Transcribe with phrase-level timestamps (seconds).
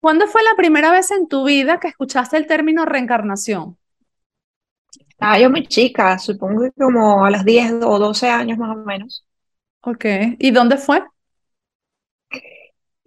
[0.00, 3.78] ¿Cuándo fue la primera vez en tu vida que escuchaste el término reencarnación?
[5.18, 8.80] Ah, yo muy chica, supongo que como a los 10 o 12 años más o
[8.84, 9.24] menos.
[9.82, 10.04] Ok,
[10.38, 11.02] ¿y dónde fue?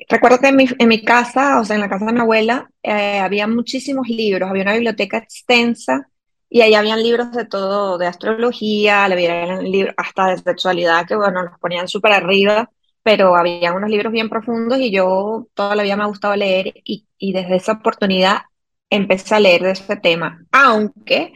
[0.09, 2.69] Recuerdo que en mi, en mi casa, o sea, en la casa de mi abuela,
[2.83, 6.09] eh, había muchísimos libros, había una biblioteca extensa
[6.49, 11.43] y ahí habían libros de todo, de astrología, había libros hasta de sexualidad que, bueno,
[11.43, 12.69] nos ponían súper arriba,
[13.03, 16.73] pero había unos libros bien profundos y yo toda la vida me ha gustado leer
[16.83, 18.43] y, y desde esa oportunidad
[18.89, 21.33] empecé a leer de ese tema, aunque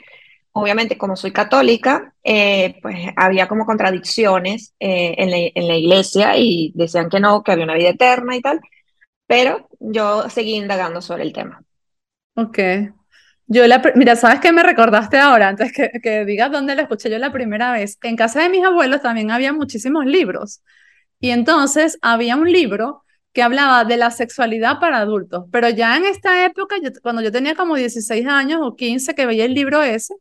[0.59, 6.36] obviamente como soy católica, eh, pues había como contradicciones eh, en, la, en, la, iglesia
[6.36, 8.59] y decían que no, que había una vida eterna y tal,
[9.28, 11.62] pero yo seguí indagando sobre el tema.
[12.36, 12.59] Ok.
[13.45, 15.50] Yo la, mira, ¿sabes qué me recordaste ahora?
[15.50, 17.98] Antes que, que digas dónde lo escuché yo la primera vez.
[18.02, 20.62] En casa de mis abuelos también había muchísimos libros.
[21.20, 23.04] Y entonces había un libro
[23.34, 25.46] que hablaba de la sexualidad para adultos.
[25.52, 29.26] Pero ya en esta época, yo, cuando yo tenía como 16 años o 15 que
[29.26, 30.16] veía el libro ese,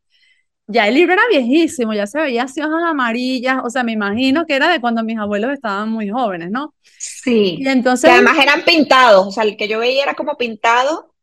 [0.66, 4.46] ya el libro era viejísimo, ya se veía así hojas amarillas, o sea, me imagino
[4.46, 6.74] que era de cuando mis abuelos estaban muy jóvenes, ¿no?
[6.98, 7.56] Sí.
[7.60, 8.10] Y entonces...
[8.10, 11.14] además eran pintados, o sea, el que yo veía era como pintado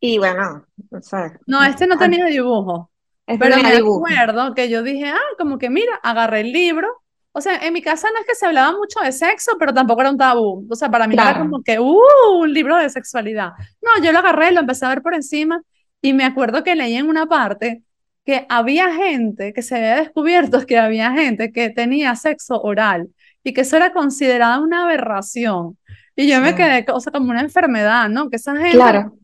[0.00, 1.38] y bueno, o sea...
[1.46, 2.90] No, este no tenía dibujo.
[3.26, 4.04] Este pero me dibujo.
[4.06, 6.88] acuerdo que yo dije, ah, como que mira, agarré el libro.
[7.32, 10.00] O sea, en mi casa no es que se hablaba mucho de sexo, pero tampoco
[10.00, 10.66] era un tabú.
[10.68, 11.98] O sea, para mí era como que, uh,
[12.40, 13.52] un libro de sexualidad.
[13.80, 15.62] No, yo lo agarré, lo empecé a ver por encima
[16.02, 17.82] y me acuerdo que leí en una parte
[18.24, 23.08] que había gente, que se había descubierto que había gente que tenía sexo oral
[23.42, 25.78] y que eso era considerada una aberración.
[26.16, 28.28] Y yo me quedé, o sea, como una enfermedad, ¿no?
[28.28, 28.78] Que esa gente,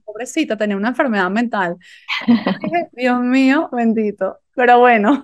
[0.04, 1.76] pobrecita, tenía una enfermedad mental.
[2.92, 4.38] Dios mío, bendito.
[4.54, 5.22] Pero bueno,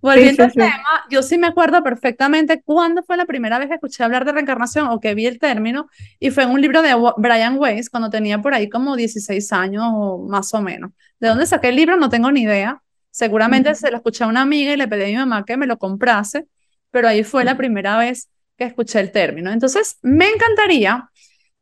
[0.00, 4.04] volviendo al tema, yo sí me acuerdo perfectamente cuándo fue la primera vez que escuché
[4.04, 7.58] hablar de reencarnación o que vi el término, y fue en un libro de Brian
[7.58, 10.92] Weiss, cuando tenía por ahí como 16 años o más o menos.
[11.20, 11.96] ¿De dónde saqué el libro?
[11.96, 12.82] No tengo ni idea
[13.18, 15.66] Seguramente se lo escuché a una amiga y le pedí a mi mamá que me
[15.66, 16.46] lo comprase,
[16.92, 19.50] pero ahí fue la primera vez que escuché el término.
[19.50, 21.10] Entonces, me encantaría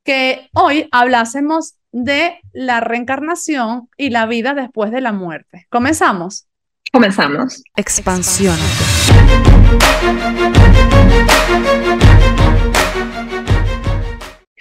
[0.04, 5.66] que hoy hablásemos de la reencarnación y la vida después de la muerte.
[5.70, 6.46] ¿Comenzamos?
[6.96, 7.62] Comenzamos.
[7.76, 8.56] Expansión.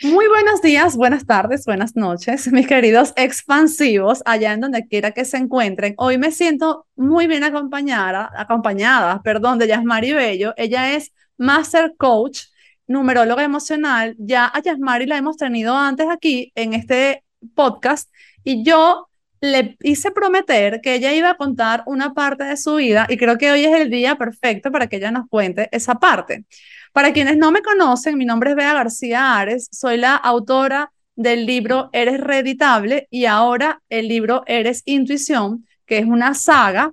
[0.03, 5.23] Muy buenos días, buenas tardes, buenas noches, mis queridos expansivos, allá en donde quiera que
[5.23, 5.93] se encuentren.
[5.95, 10.53] Hoy me siento muy bien acompañada, acompañada, perdón, de Yasmari Bello.
[10.57, 12.47] Ella es Master Coach,
[12.85, 14.13] numeróloga emocional.
[14.19, 17.23] Ya a Yasmari la hemos tenido antes aquí en este
[17.55, 18.11] podcast
[18.43, 19.07] y yo
[19.51, 23.37] le hice prometer que ella iba a contar una parte de su vida y creo
[23.37, 26.45] que hoy es el día perfecto para que ella nos cuente esa parte.
[26.93, 31.45] Para quienes no me conocen, mi nombre es Bea García Ares, soy la autora del
[31.45, 36.91] libro Eres Reeditable y ahora el libro Eres Intuición, que es una saga.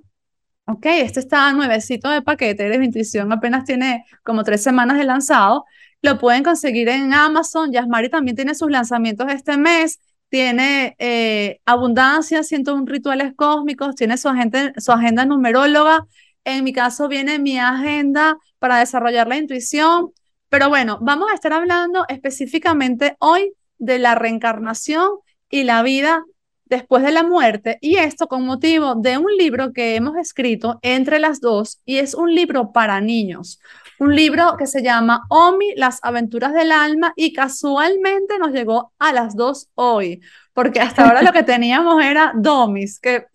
[0.65, 5.65] Ok, este está nuevecito de paquete, Eres Intuición apenas tiene como tres semanas de lanzado.
[6.01, 7.71] Lo pueden conseguir en Amazon.
[7.71, 9.99] Yasmari también tiene sus lanzamientos este mes.
[10.33, 16.07] Tiene eh, Abundancia, 101 Rituales Cósmicos, tiene su agenda, su agenda numeróloga
[16.43, 20.11] en mi caso viene mi agenda para desarrollar la intuición.
[20.49, 25.09] Pero bueno, vamos a estar hablando específicamente hoy de la reencarnación
[25.51, 26.23] y la vida
[26.65, 27.77] después de la muerte.
[27.79, 32.13] Y esto con motivo de un libro que hemos escrito entre las dos y es
[32.13, 33.59] un libro para niños.
[33.99, 39.13] Un libro que se llama Omi, las aventuras del alma y casualmente nos llegó a
[39.13, 40.21] las dos hoy
[40.53, 43.25] porque hasta ahora lo que teníamos era domis que,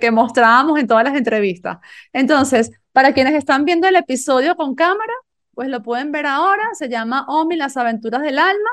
[0.00, 1.78] que mostrábamos en todas las entrevistas.
[2.12, 5.12] Entonces, para quienes están viendo el episodio con cámara,
[5.54, 8.70] pues lo pueden ver ahora, se llama Omi, las aventuras del alma,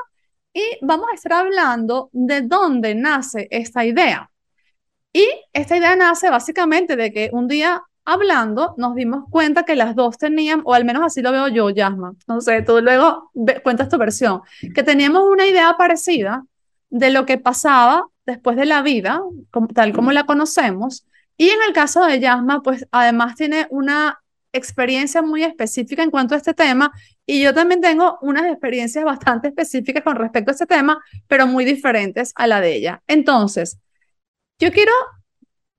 [0.52, 4.30] y vamos a estar hablando de dónde nace esta idea.
[5.12, 9.94] Y esta idea nace básicamente de que un día hablando nos dimos cuenta que las
[9.94, 13.30] dos tenían, o al menos así lo veo yo, Yasma, no sé, tú luego
[13.62, 14.42] cuentas tu versión,
[14.74, 16.44] que teníamos una idea parecida
[16.90, 19.22] de lo que pasaba después de la vida,
[19.74, 21.06] tal como la conocemos.
[21.36, 24.22] Y en el caso de Yasma, pues además tiene una
[24.52, 26.92] experiencia muy específica en cuanto a este tema
[27.24, 31.64] y yo también tengo unas experiencias bastante específicas con respecto a este tema, pero muy
[31.64, 33.02] diferentes a la de ella.
[33.06, 33.78] Entonces,
[34.58, 34.92] yo quiero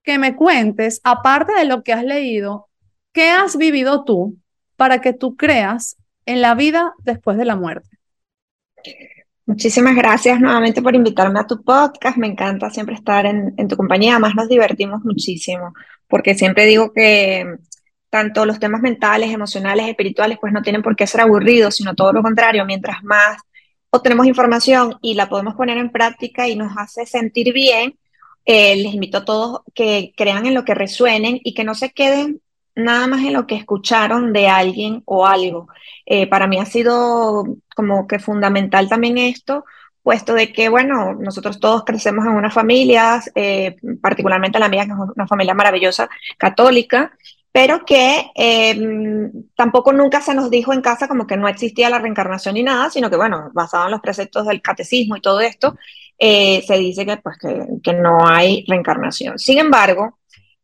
[0.04, 2.68] que me cuentes, aparte de lo que has leído,
[3.12, 4.36] ¿qué has vivido tú
[4.76, 5.96] para que tú creas
[6.26, 7.88] en la vida después de la muerte?
[9.46, 12.16] Muchísimas gracias nuevamente por invitarme a tu podcast.
[12.16, 14.12] Me encanta siempre estar en, tu compañía.
[14.12, 15.74] Además, nos divertimos muchísimo,
[16.06, 17.56] porque siempre digo que
[18.08, 22.12] tanto los temas mentales, emocionales, espirituales, pues no tienen por qué ser aburridos, sino todo
[22.12, 22.64] lo contrario.
[22.64, 23.38] Mientras más
[24.02, 27.96] tenemos información y la podemos poner en práctica y nos hace sentir bien,
[28.44, 31.92] eh, les invito a todos que crean en lo que resuenen y que no se
[31.92, 32.40] queden
[32.74, 35.68] nada más en lo que escucharon de alguien o algo.
[36.06, 37.44] Eh, para mí ha sido
[37.74, 39.64] como que fundamental también esto,
[40.02, 44.92] puesto de que, bueno, nosotros todos crecemos en unas familias, eh, particularmente la mía, que
[44.92, 47.16] es una familia maravillosa, católica,
[47.52, 52.00] pero que em, tampoco nunca se nos dijo en casa como que no existía la
[52.00, 55.76] reencarnación ni nada, sino que, bueno, basado en los preceptos del catecismo y todo esto,
[56.18, 57.36] eh, se dice que, pues,
[57.82, 59.38] que, no hay reencarnación.
[59.38, 60.18] Sin embargo,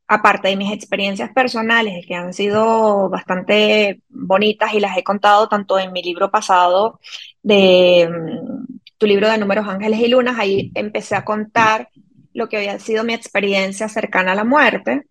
[0.07, 5.79] aparte de mis experiencias personales, que han sido bastante bonitas y las he contado tanto
[5.79, 7.01] en mi libro pasado
[7.43, 11.89] de mm, tu libro de números ángeles y lunas, ahí empecé a contar
[12.33, 15.07] lo que había sido mi experiencia cercana a la muerte.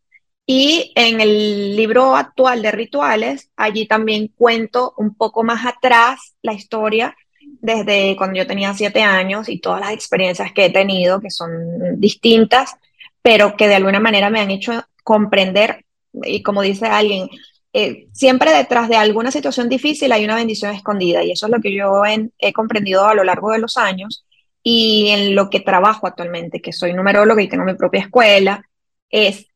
[0.46, 6.54] Y en el libro actual de rituales, allí también cuento un poco más atrás la
[6.54, 7.16] historia
[7.62, 12.00] desde cuando yo tenía siete años y todas las experiencias que he tenido, que son
[12.00, 12.76] distintas,
[13.22, 15.86] pero que de alguna manera me han hecho comprender,
[16.24, 17.30] y como dice alguien,
[17.74, 21.62] eh, siempre detrás de alguna situación difícil hay una bendición escondida, y eso es lo
[21.62, 22.04] que yo
[22.38, 24.26] he comprendido a lo largo de los años
[24.64, 28.64] y en lo que trabajo actualmente, que soy numeróloga y tengo mi propia escuela,
[29.10, 29.48] es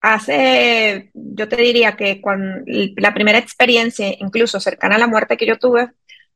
[0.00, 5.46] hace, yo te diría que con la primera experiencia, incluso cercana a la muerte que
[5.46, 5.90] yo tuve,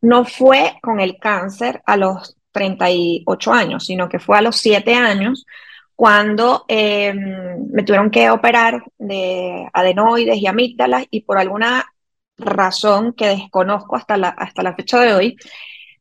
[0.05, 4.95] no fue con el cáncer a los 38 años, sino que fue a los 7
[4.95, 5.47] años,
[5.97, 11.87] cuando em, me tuvieron que operar de adenoides y amígdalas y por alguna
[12.37, 15.37] razón que desconozco hasta la, hasta la fecha de hoy,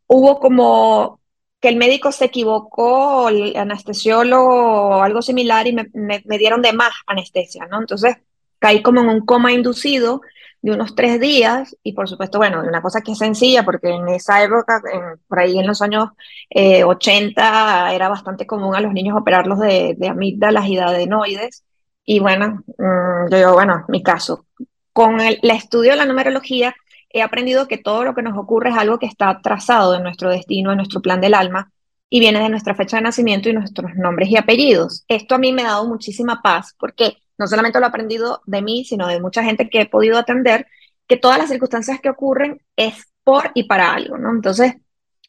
[0.07, 1.21] hubo como
[1.61, 6.73] que el médico se equivocó, el anestesiólogo o algo similar y me, me dieron de
[6.73, 7.79] más anestesia, ¿no?
[7.79, 8.17] Entonces
[8.59, 10.21] caí como en un coma inducido
[10.63, 14.07] de unos tres días y por supuesto, bueno, una cosa que es sencilla porque en
[14.07, 14.81] esa época,
[15.27, 16.09] por ahí en los años
[16.49, 21.63] 80, eh, era bastante común a los niños operarlos de, de amígdalas y de adenoides
[22.05, 24.45] y bueno, mm, yo digo, bueno, mi caso.
[24.93, 26.73] Con el, estudio de la numerología
[27.09, 30.29] he aprendido que todo lo que nos ocurre es algo que está trazado en nuestro
[30.29, 31.71] destino, en nuestro plan del alma
[32.09, 35.03] y viene de nuestra fecha de nacimiento y nuestros nombres y apellidos.
[35.09, 38.61] Esto a mí me ha dado muchísima paz porque no solamente lo he aprendido de
[38.61, 40.65] mí, sino de mucha gente que he podido atender,
[41.07, 44.31] que todas las circunstancias que ocurren es por y para algo, ¿no?
[44.31, 44.75] Entonces,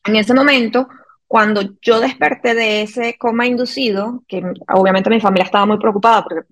[0.05, 0.89] en ese momento,
[1.27, 6.47] cuando yo desperté de ese coma inducido, que obviamente mi familia estaba muy preocupada porque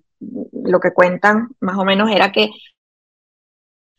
[0.65, 2.49] lo que cuentan más o menos era que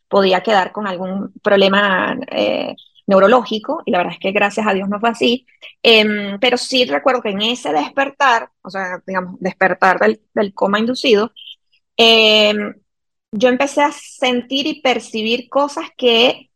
[0.07, 2.75] podía quedar con algún problema eh,
[3.07, 5.47] neurológico, y la verdad es que gracias a Dios no fue así,
[5.81, 10.79] em, pero sí recuerdo que en ese despertar, o sea, digamos, despertar del, del coma
[10.79, 11.31] inducido,
[11.97, 12.75] Em,
[13.31, 16.49] yo empecé a sentir y percibir cosas que,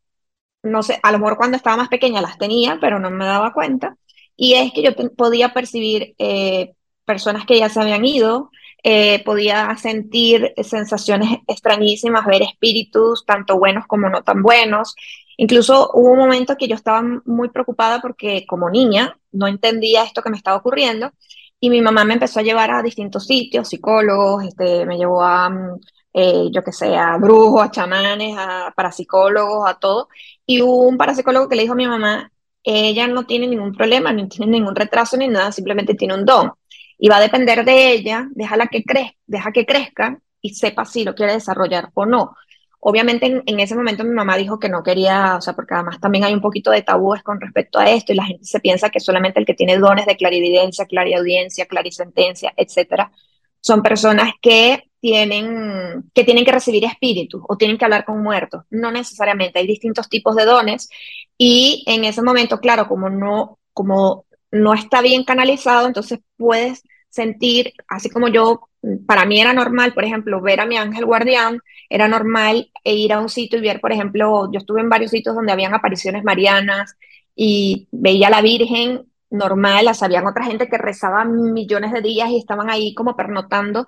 [0.63, 3.53] no sé, a lo mejor cuando estaba más pequeña las tenía, pero no me daba
[3.53, 3.97] cuenta.
[4.36, 6.74] Y es que yo podía percibir eh,
[7.06, 8.51] personas que ya se habían ido,
[8.83, 14.95] eh, podía sentir sensaciones extrañísimas, ver espíritus, tanto buenos como no tan buenos.
[15.38, 20.21] Incluso hubo un momento que yo estaba muy preocupada porque como niña no entendía esto
[20.21, 21.12] que me estaba ocurriendo
[21.59, 25.50] y mi mamá me empezó a llevar a distintos sitios, psicólogos, este, me llevó a,
[25.50, 25.79] mm,
[26.13, 30.09] eh, yo qué sé, a brujos, a chamanes, a parapsicólogos, a todo.
[30.45, 32.31] Y un parapsicólogo que le dijo a mi mamá,
[32.63, 36.51] ella no tiene ningún problema, ni tiene ningún retraso ni nada, simplemente tiene un don.
[36.97, 41.04] Y va a depender de ella, déjala que crezca, deja que crezca y sepa si
[41.04, 42.35] lo quiere desarrollar o no.
[42.81, 46.24] Obviamente en, ese momento mi mamá dijo que no quería, o sea, porque además también
[46.24, 49.02] hay un poquito de tabúes con respecto a esto y la gente se piensa que
[49.02, 53.12] solamente el que tiene dones de clarividencia, clariaudiencia, clarisentencia, etcétera,
[53.59, 58.64] son personas que tienen, que tienen que recibir espíritus o tienen que hablar con muertos.
[58.69, 60.90] No necesariamente, hay distintos tipos de dones
[61.38, 67.74] y en ese momento, claro, como no, como no está bien canalizado, entonces puedes sentir,
[67.88, 68.69] así como yo
[69.06, 71.59] para mí era normal, por ejemplo, ver a mi ángel guardián,
[71.90, 75.12] era normal e ir a un sitio y ver, por ejemplo, yo estuve en varios
[75.12, 76.95] sitios donde habían apariciones marianas
[77.36, 82.30] y veía a la Virgen normal, las habían otra gente que rezaba millones de días
[82.30, 83.86] y estaban ahí como pernotando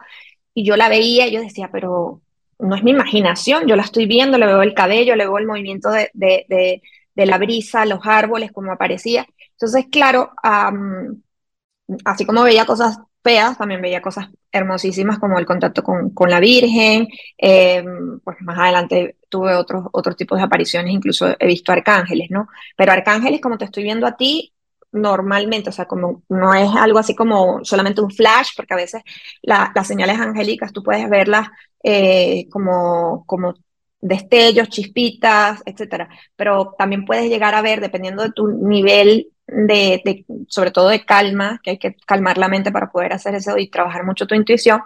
[0.54, 2.22] y yo la veía y yo decía, pero
[2.60, 5.48] no es mi imaginación, yo la estoy viendo, le veo el cabello, le veo el
[5.48, 6.82] movimiento de, de,
[7.16, 9.26] de, la brisa, los árboles, como aparecía.
[9.54, 10.32] Entonces, claro,
[12.06, 16.40] así como veía cosas feas, también veía cosas hermosísimas como el contacto con, con la
[16.40, 22.30] Virgen, em, pues más adelante tuve otros, otros tipos de apariciones, incluso he visto arcángeles,
[22.30, 22.48] ¿no?
[22.76, 24.54] Pero arcángeles, como te estoy viendo a ti,
[24.92, 29.02] normalmente, o sea, como no es algo así como solamente un flash, porque a veces
[29.42, 31.48] las señales angélicas tú puedes verlas
[31.84, 33.54] eh, como, como
[34.02, 36.10] destellos, chispitas, etcétera.
[36.36, 41.60] Pero también puedes llegar a ver, dependiendo de tu nivel de, sobre todo de calma,
[41.64, 44.82] que hay que calmar la mente para poder hacer eso y trabajar mucho tu intuición,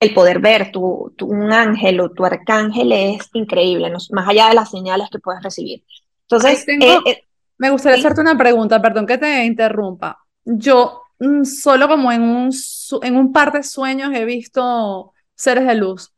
[0.00, 4.70] el poder ver tu, un ángel o tu arcángel es increíble, más allá de las
[4.70, 5.84] señales que puedes recibir.
[6.22, 7.24] Entonces, eh, eh,
[7.58, 10.18] me gustaría hacerte una pregunta, perdón que te interrumpa.
[10.44, 12.50] Yo mm, solo como en un,
[13.02, 16.12] en un par de sueños he visto seres de luz.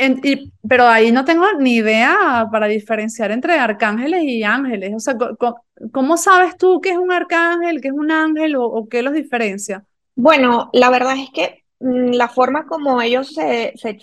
[0.00, 0.26] Ok
[0.68, 4.94] pero ahí no tengo ni idea para diferenciar entre arcángeles y ángeles.
[4.94, 5.16] O sea,
[5.92, 9.84] ¿cómo, sabes tú qué es un arcángel, qué es un ángel o, qué los diferencia?
[10.14, 13.98] Bueno, la verdad es que mm, la forma como ellos se, se,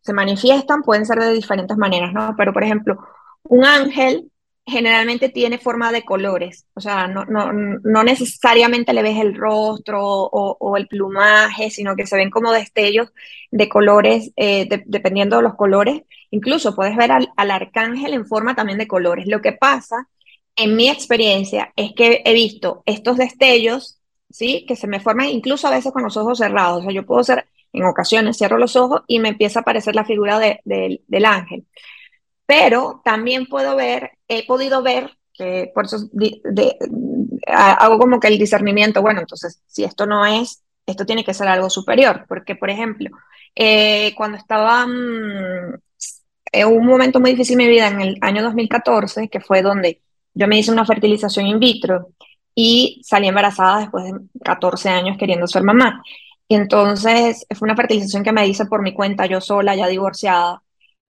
[0.00, 2.34] se manifiestan pueden ser de diferentes maneras, ¿no?
[2.36, 2.98] Pero, por ejemplo,
[3.44, 4.30] un ángel
[4.70, 10.00] generalmente tiene forma de colores, o sea, no, no, no necesariamente le ves el rostro
[10.02, 13.12] o, el plumaje, sino que se ven como destellos
[13.50, 16.02] de colores, eh, dependiendo de los colores.
[16.30, 19.26] Incluso puedes ver al, arcángel en forma también de colores.
[19.26, 20.08] Lo que pasa,
[20.56, 24.00] en mi experiencia, es que he visto estos destellos,
[24.30, 24.64] ¿sí?
[24.66, 26.80] Que se me forman incluso a veces con los ojos cerrados.
[26.80, 29.94] O sea, yo puedo ser, en ocasiones, cierro los ojos y me empieza a aparecer
[29.94, 31.66] la figura del ángel
[32.50, 35.98] pero también puedo ver, he podido ver, que por eso
[37.46, 41.48] hago como que el discernimiento, bueno, entonces si esto no es, esto tiene que ser
[41.48, 43.10] algo superior, porque por ejemplo,
[43.54, 45.74] eh, cuando estaba mm,
[46.52, 50.00] en un momento muy difícil en mi vida, en el año 2014, que fue donde
[50.34, 52.10] yo me hice una fertilización in vitro
[52.54, 54.12] y salí embarazada después de
[54.44, 56.02] 14 años queriendo ser mamá.
[56.48, 60.62] Y entonces fue una fertilización que me hice por mi cuenta, yo sola, ya divorciada.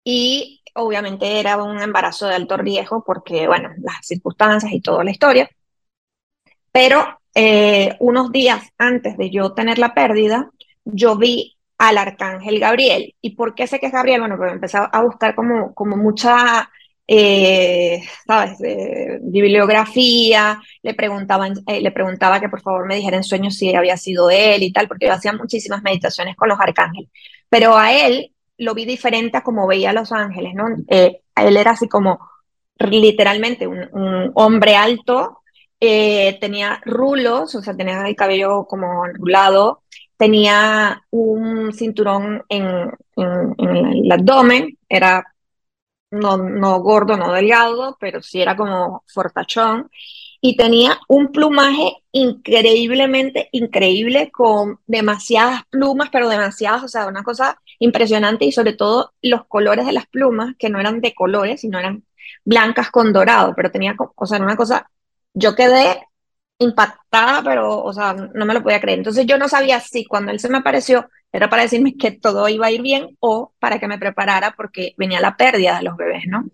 [0.04, 5.10] Y obviamente era un embarazo de alto riesgo porque, bueno, las circunstancias y toda la
[5.10, 5.48] historia.
[6.72, 10.50] Pero eh, unos días antes de yo tener la pérdida,
[10.84, 13.14] yo vi al arcángel Gabriel.
[13.20, 14.20] ¿Y por qué sé que es Gabriel?
[14.20, 16.70] Bueno, porque empecé a buscar como, como mucha,
[17.06, 18.58] eh, ¿sabes?,
[19.22, 23.96] bibliografía, le, preguntaban, eh, le preguntaba que por favor me dijera en sueños si había
[23.96, 27.10] sido él y tal, porque yo hacía muchísimas meditaciones con los arcángeles.
[27.48, 30.66] Pero a él lo vi diferente a como veía a Los Ángeles, ¿no?
[30.88, 32.20] Eh, él era así como
[32.78, 35.42] literalmente un, hombre alto,
[35.80, 39.82] eh, tenía rulos, o sea, tenía el cabello como enrulado,
[40.16, 45.24] tenía un cinturón en, el abdomen, era
[46.10, 49.90] no, no gordo, no delgado, pero sí era como fortachón,
[50.40, 57.60] y tenía un plumaje increíblemente increíble con demasiadas plumas, pero demasiadas, o sea, una cosa
[57.78, 61.78] impresionante y sobre todo los colores de las plumas, que no eran de colores, sino
[61.78, 62.04] eran
[62.44, 64.90] blancas con dorado, pero tenía, o sea, una cosa,
[65.34, 66.00] yo quedé
[66.58, 68.98] impactada, pero, o sea, no me lo podía creer.
[68.98, 72.48] Entonces yo no sabía si cuando él se me apareció era para decirme que todo
[72.48, 75.96] iba a ir bien o para que me preparara porque venía la pérdida de los
[75.96, 76.46] bebés, ¿no?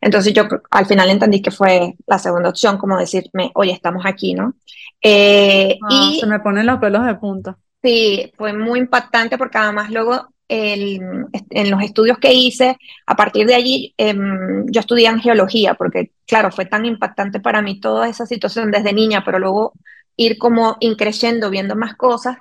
[0.00, 4.34] Entonces yo al final entendí que fue la segunda opción, como decirme, oye, estamos aquí,
[4.34, 4.54] ¿no?
[5.00, 7.56] Eh, ah, y se me ponen los pelos de punta.
[7.82, 12.76] Sí, fue muy impactante porque además luego en los estudios que hice,
[13.06, 17.62] a partir de allí em, yo estudié en geología, porque claro, fue tan impactante para
[17.62, 19.72] mí toda esa situación desde niña, pero luego
[20.16, 22.38] ir como increciendo, viendo más cosas.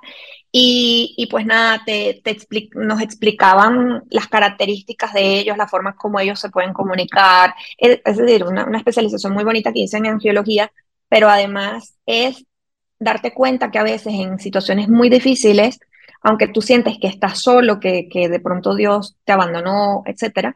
[0.58, 2.22] Y, pues nada, te,
[2.76, 7.54] nos explicaban las características de ellos, la forma como ellos se pueden comunicar.
[7.78, 10.72] Es, decir, una, una, especialización muy bonita que dicen en geología,
[11.10, 12.46] pero además es
[13.00, 15.78] darte cuenta que a veces en situaciones muy difíciles,
[16.22, 20.56] aunque tú sientes que estás solo, que, que de pronto Dios te abandonó, etcétera,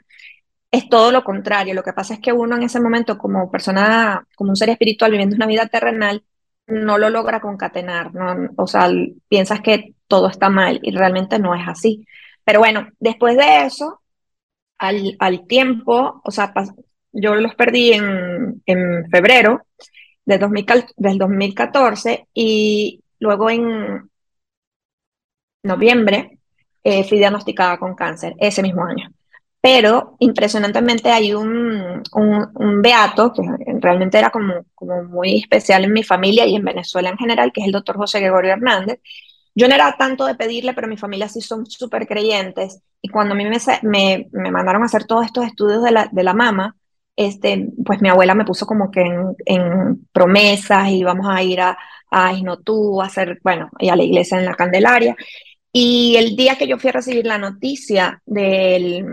[0.72, 1.74] es todo lo contrario.
[1.74, 5.12] Lo que pasa es que uno en ese momento, como persona, como un ser espiritual
[5.12, 6.24] viviendo una vida terrenal,
[6.68, 8.52] no lo logra concatenar, ¿no?
[8.58, 8.90] O sea,
[9.28, 12.06] piensas que todo está mal y realmente no es así.
[12.44, 14.02] Pero bueno, después de eso,
[14.78, 16.54] al, al tiempo, o sea,
[17.12, 19.64] yo los perdí en, en febrero
[20.26, 20.66] del, 2000,
[20.98, 24.10] del 2014 y luego en
[25.64, 26.40] noviembre
[26.84, 29.12] eh, fui diagnosticada con cáncer ese mismo año
[29.62, 33.42] pero impresionantemente hay un, un, beato que
[33.82, 37.62] realmente era como, como muy especial en mi familia y en Venezuela en general, que
[37.62, 39.00] es el doctor José Gregorio Hernández.
[39.54, 42.82] Yo no era tanto de pedirle, pero mi familia sí son súper creyentes.
[43.02, 46.10] Y cuando a mí me, me, me, mandaron a hacer todos estos estudios de la,
[46.10, 46.78] de la mama,
[47.18, 51.60] este, pues mi abuela me puso como que en, en promesas y vamos a ir
[51.60, 51.78] a,
[52.10, 55.18] a Isnotú, a hacer, bueno, a la iglesia en la Candelaria.
[55.72, 59.06] Y el día que yo fui a recibir la noticia del,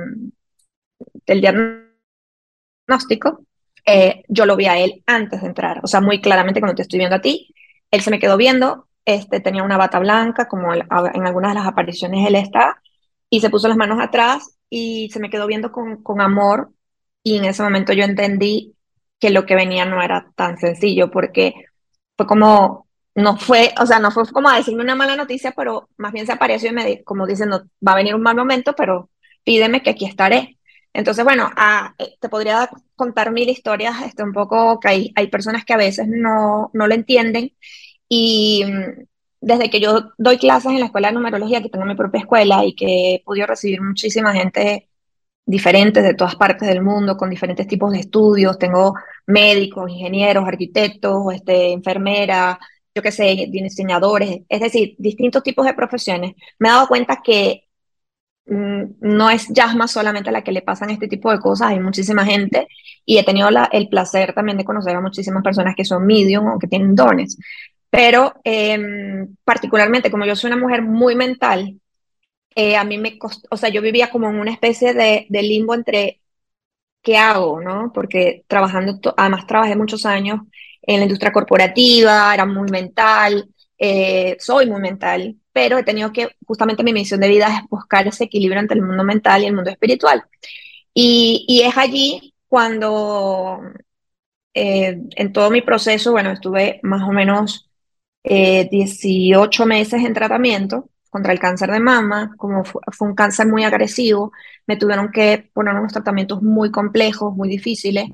[1.26, 3.44] del diagnóstico,
[3.84, 6.82] eh, yo lo vi a él antes de entrar, o sea, muy claramente cuando te
[6.82, 7.54] estoy viendo a ti,
[7.90, 11.66] él se me quedó viendo, este, tenía una bata blanca, como en algunas de las
[11.66, 12.82] apariciones él está,
[13.30, 16.72] y se puso las manos atrás y se me quedó viendo con, con amor.
[17.22, 18.76] Y en ese momento yo entendí
[19.18, 21.54] que lo que venía no era tan sencillo porque
[22.16, 22.85] fue como,
[23.16, 26.26] no fue, o sea, no fue como a decirme una mala noticia, pero más bien
[26.26, 29.10] se apareció y me como diciendo, va a venir un mal momento, pero
[29.42, 30.58] pídeme que aquí estaré.
[30.92, 35.28] Entonces, bueno, ah, eh, te podría contar mil historias, este, un poco que hay, hay
[35.28, 37.52] personas que a veces no, no lo entienden
[38.08, 39.04] y mm,
[39.40, 42.64] desde que yo doy clases en la escuela de numerología, que tengo mi propia escuela
[42.64, 44.88] y que he podido recibir muchísima gente
[45.46, 48.94] diferentes de todas partes del mundo, con diferentes tipos de estudios, tengo
[49.26, 52.58] médicos, ingenieros, arquitectos, este, enfermeras,
[52.96, 57.64] yo qué sé, diseñadores, es decir, distintos tipos de profesiones, me he dado cuenta que
[58.46, 61.80] mm, no es Yasma solamente a la que le pasan este tipo de cosas, hay
[61.80, 62.68] muchísima gente
[63.04, 66.46] y he tenido la, el placer también de conocer a muchísimas personas que son medium
[66.48, 67.38] o que tienen dones.
[67.90, 71.80] Pero em, particularmente como yo soy una mujer muy mental,
[72.56, 75.42] eh, a mí me costó, o sea, yo vivía como en una especie de, de
[75.42, 76.20] limbo entre
[77.02, 77.92] qué hago, ¿no?
[77.94, 80.40] Porque trabajando, además trabajé muchos años
[80.86, 86.28] en la industria corporativa, era muy mental, eh, soy muy mental, pero he tenido que,
[86.46, 89.54] justamente mi misión de vida es buscar ese equilibrio entre el mundo mental y el
[89.54, 90.22] mundo espiritual.
[90.94, 93.60] Y, y es allí cuando
[94.54, 97.68] eh, en todo mi proceso, bueno, estuve más o menos
[98.24, 103.64] 18 eh, meses en tratamiento contra el cáncer de mama, como fue, un cáncer muy
[103.64, 104.32] agresivo,
[104.66, 108.08] me tuvieron que poner unos tratamientos muy complejos, muy difíciles,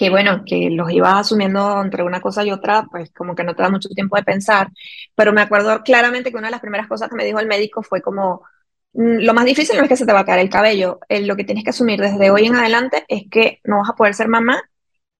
[0.00, 3.54] que bueno, que los iba asumiendo entre una cosa y otra, pues como que no
[3.54, 4.70] te da mucho tiempo de pensar,
[5.14, 7.82] pero me acuerdo claramente que una de las primeras cosas que me dijo el médico
[7.82, 8.40] fue como,
[8.94, 11.36] mm, lo más difícil no es que se te va a caer el cabello, lo
[11.36, 14.28] que tienes que asumir desde hoy en adelante es que no vas a poder ser
[14.28, 14.62] mamá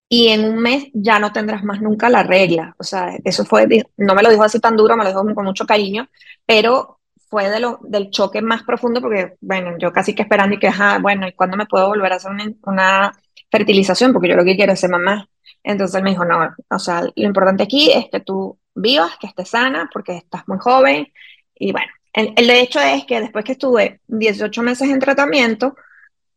[0.08, 2.74] y en un mes ya no tendrás más nunca la regla.
[2.78, 3.68] O sea, eso fue,
[3.98, 6.08] no me lo dijo así tan duro, me lo dijo con mucho cariño,
[6.46, 10.58] pero fue de lo, del choque más profundo porque, bueno, yo casi que esperando y
[10.58, 10.70] que,
[11.02, 12.32] bueno, ¿y cuándo me puedo volver a hacer
[12.64, 13.12] una,
[13.50, 14.12] fertilización?
[14.12, 15.28] Porque yo lo que quiero es ser mamá.
[15.62, 19.26] Entonces él me dijo, no, o sea, lo importante aquí es que tú vivas, que
[19.26, 21.12] estés sana, porque estás muy joven.
[21.54, 25.74] Y bueno, el, el hecho es que después que estuve 18 meses en tratamiento,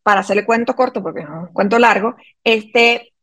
[0.04, 3.14] para hacerle cuento corto, porque no un cuento largo, este,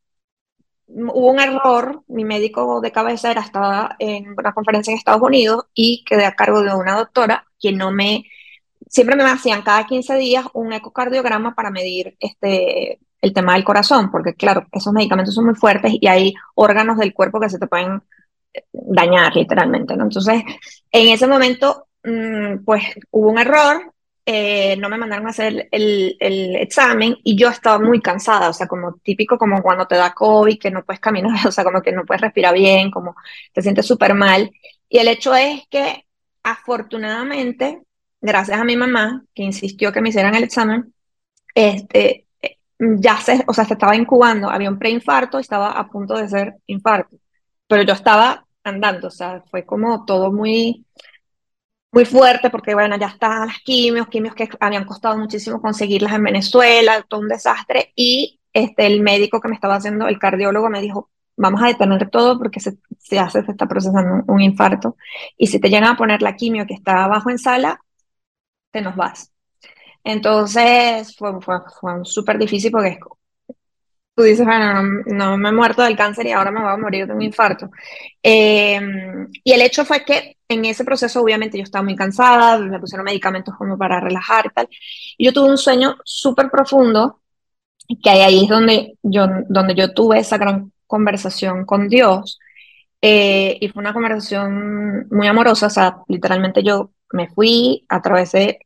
[0.88, 6.04] hubo un error, mi médico de cabecera estaba en una conferencia en Estados Unidos y
[6.06, 8.25] quedé a cargo de una doctora que no me,
[8.88, 14.12] siempre me hacían cada 15 días un ecocardiograma para medir este, el tema del corazón,
[14.12, 17.67] porque claro, esos medicamentos son muy fuertes y hay órganos del cuerpo que se te
[17.67, 18.01] pueden
[18.53, 20.03] eh, dañar literalmente, ¿no?
[20.03, 20.43] Entonces,
[20.91, 23.93] en ese momento, mm, pues hubo un error,
[24.25, 28.53] eh, no me mandaron a hacer el, el, examen y yo estaba muy cansada, o
[28.53, 31.81] sea, como típico como cuando te da COVID, que no puedes caminar, o sea, como
[31.81, 33.15] que no puedes respirar bien, como
[33.53, 34.51] te sientes súper mal.
[34.89, 36.05] Y el hecho es que
[36.43, 37.84] afortunadamente,
[38.21, 40.93] gracias a mi mamá, que insistió que me hicieran el examen,
[41.55, 42.27] este,
[43.00, 46.56] ya se, o sea, se estaba incubando, había un preinfarto estaba a punto de ser
[46.67, 47.17] infarto,
[47.67, 50.86] pero yo estaba andando, o sea, fue como todo muy
[51.91, 56.24] muy fuerte porque, bueno, ya estaban las quimios, quimios que habían costado muchísimo conseguirlas en
[56.24, 57.91] Venezuela, todo un desastre.
[57.96, 62.10] Y este, el médico que me estaba haciendo, el cardiólogo, me dijo, vamos a detener
[62.10, 64.98] todo porque se, se hace, se está procesando un, infarto.
[65.38, 67.82] Y si te llegan a poner la quimio que está abajo en sala,
[68.72, 69.32] te nos vas.
[70.04, 73.00] Entonces fue, fue, fue súper difícil porque
[74.16, 77.08] tú dices, bueno, no, me he muerto del cáncer y ahora me voy a morir
[77.08, 77.70] de un infarto.
[78.22, 82.80] Em, y el hecho fue que en ese proceso, obviamente, yo estaba muy cansada, me
[82.80, 84.68] pusieron medicamentos como para relajar y tal.
[85.18, 87.22] Y yo tuve un sueño súper profundo,
[88.04, 92.40] que ahí es donde yo, donde yo tuve esa gran conversación con Dios.
[93.02, 98.60] Eh, y fue una conversación muy amorosa, o sea, literalmente yo me fui, atravesé,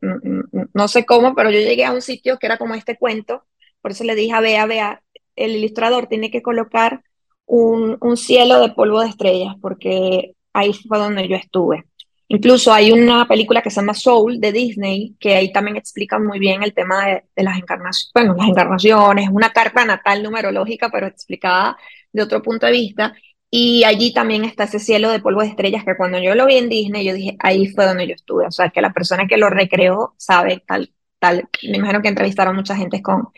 [0.73, 3.43] no sé cómo, pero yo llegué a un sitio que era como este cuento,
[3.81, 5.01] por eso le dije a Bea, Bea,
[5.36, 7.03] el ilustrador tiene que colocar
[7.45, 11.86] un, cielo de polvo de estrellas, porque ahí fue donde yo estuve.
[12.27, 16.39] Incluso hay una película que se llama Soul de Disney, que ahí también explica muy
[16.39, 21.05] bien el tema de, de las encarnaciones, bueno, las encarnaciones, una carta natal numerológica, pero
[21.05, 21.77] explicada
[22.12, 23.13] de otro punto de vista.
[23.57, 26.57] Y allí también está ese cielo de polvo de estrellas que cuando yo lo vi
[26.57, 28.45] en Disney, yo dije, ahí fue donde yo estuve.
[28.45, 31.47] O sea, que la persona que lo recreó sabe tal, tal.
[31.63, 33.29] Me imagino que entrevistaron mucha gente con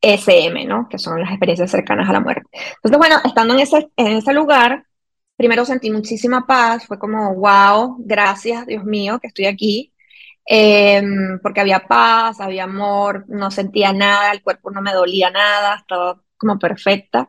[0.00, 0.88] SM, ¿no?
[0.88, 2.42] Que son las experiencias cercanas a la muerte.
[2.52, 4.86] Entonces, bueno, estando en ese, en ese lugar,
[5.36, 9.92] primero sentí muchísima paz, fue como, wow, gracias, Dios mío, que estoy aquí,
[10.46, 15.76] em, porque había paz, había amor, no sentía nada, el cuerpo no me dolía nada,
[15.76, 17.28] estaba como perfecta.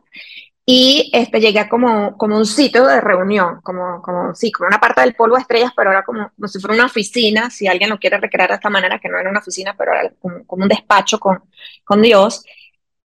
[0.68, 4.80] Y este, llegué a como, como un sitio de reunión, como, como, sí, como una
[4.80, 7.88] parte del polvo de estrellas, pero era como, como si fuera una oficina, si alguien
[7.90, 10.64] lo quiere recrear de esta manera, que no era una oficina, pero era como, como
[10.64, 11.44] un despacho con,
[11.84, 12.44] con Dios.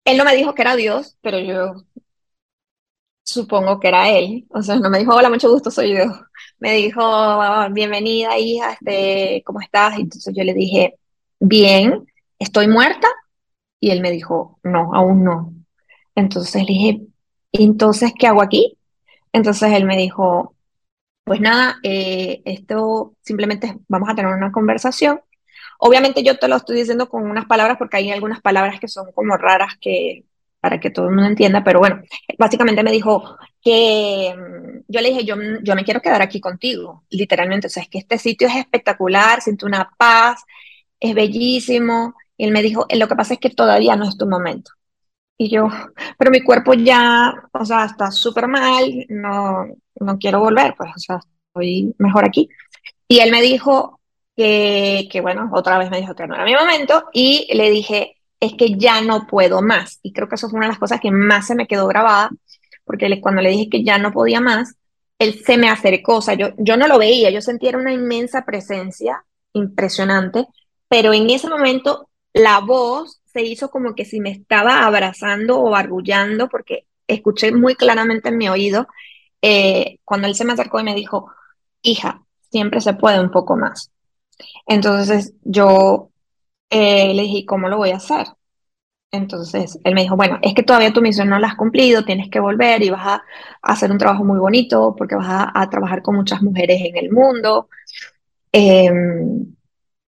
[0.05, 1.83] Él no me dijo que era Dios, pero yo
[3.23, 4.47] supongo que era él.
[4.51, 6.09] O sea, no me dijo, hola, mucho gusto, soy Dios.
[6.59, 7.01] Me dijo,
[7.71, 9.97] bienvenida, hija, este, ¿cómo estás?
[9.99, 10.95] Entonces yo le dije,
[11.39, 12.05] bien,
[12.39, 13.07] ¿estoy muerta?
[13.79, 15.53] Y él me dijo, no, aún no.
[16.15, 17.01] Entonces le dije,
[17.51, 18.77] entonces, ¿qué hago aquí?
[19.33, 20.55] Entonces él me dijo,
[21.23, 25.21] pues nada, eh, esto simplemente vamos a tener una conversación.
[25.79, 29.11] Obviamente yo te lo estoy diciendo con unas palabras porque hay algunas palabras que son
[29.13, 30.25] como raras que
[30.59, 32.01] para que todo el mundo entienda, pero bueno,
[32.37, 37.05] básicamente me dijo que mm, yo le dije, yo, yo me quiero quedar aquí contigo,
[37.09, 40.43] literalmente, o sea, es que este sitio es espectacular, siento una paz,
[40.99, 44.71] es bellísimo, él me dijo, lo que pasa es que todavía no es tu momento.
[45.41, 45.69] Y yo,
[46.17, 50.99] pero mi cuerpo ya, o sea, está súper mal, no, no quiero volver, pues, o
[50.99, 52.49] sea, estoy mejor aquí.
[53.07, 54.01] Y él me dijo
[54.35, 58.17] que, que, bueno, otra vez me dijo que no era mi momento, y le dije,
[58.41, 59.99] es que ya no puedo más.
[60.03, 62.31] Y creo que eso fue una de las cosas que más se me quedó grabada,
[62.83, 64.75] porque cuando le dije que ya no podía más,
[65.19, 68.43] él se me acercó, o sea, yo, yo no lo veía, yo sentía una inmensa
[68.43, 69.23] presencia,
[69.53, 70.47] impresionante,
[70.89, 75.75] pero en ese momento la voz se hizo como que si me estaba abrazando o
[75.75, 78.87] argullando, porque escuché muy claramente en mi oído
[79.41, 81.31] eh, cuando él se me acercó y me dijo,
[81.81, 83.91] hija, siempre se puede un poco más.
[84.67, 86.11] Entonces yo
[86.69, 88.27] eh, le dije, ¿cómo lo voy a hacer?
[89.11, 92.29] Entonces él me dijo, bueno, es que todavía tu misión no la has cumplido, tienes
[92.29, 93.23] que volver y vas a,
[93.61, 97.69] hacer un trabajo muy bonito porque vas a, trabajar con muchas mujeres en el mundo.
[98.51, 99.55] Em,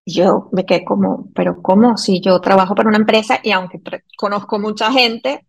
[0.06, 1.96] yo me quedé como, pero ¿cómo?
[1.96, 3.80] Si yo trabajo para una empresa y aunque
[4.16, 5.46] conozco mucha gente,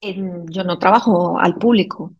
[0.00, 2.12] em, yo no trabajo al público.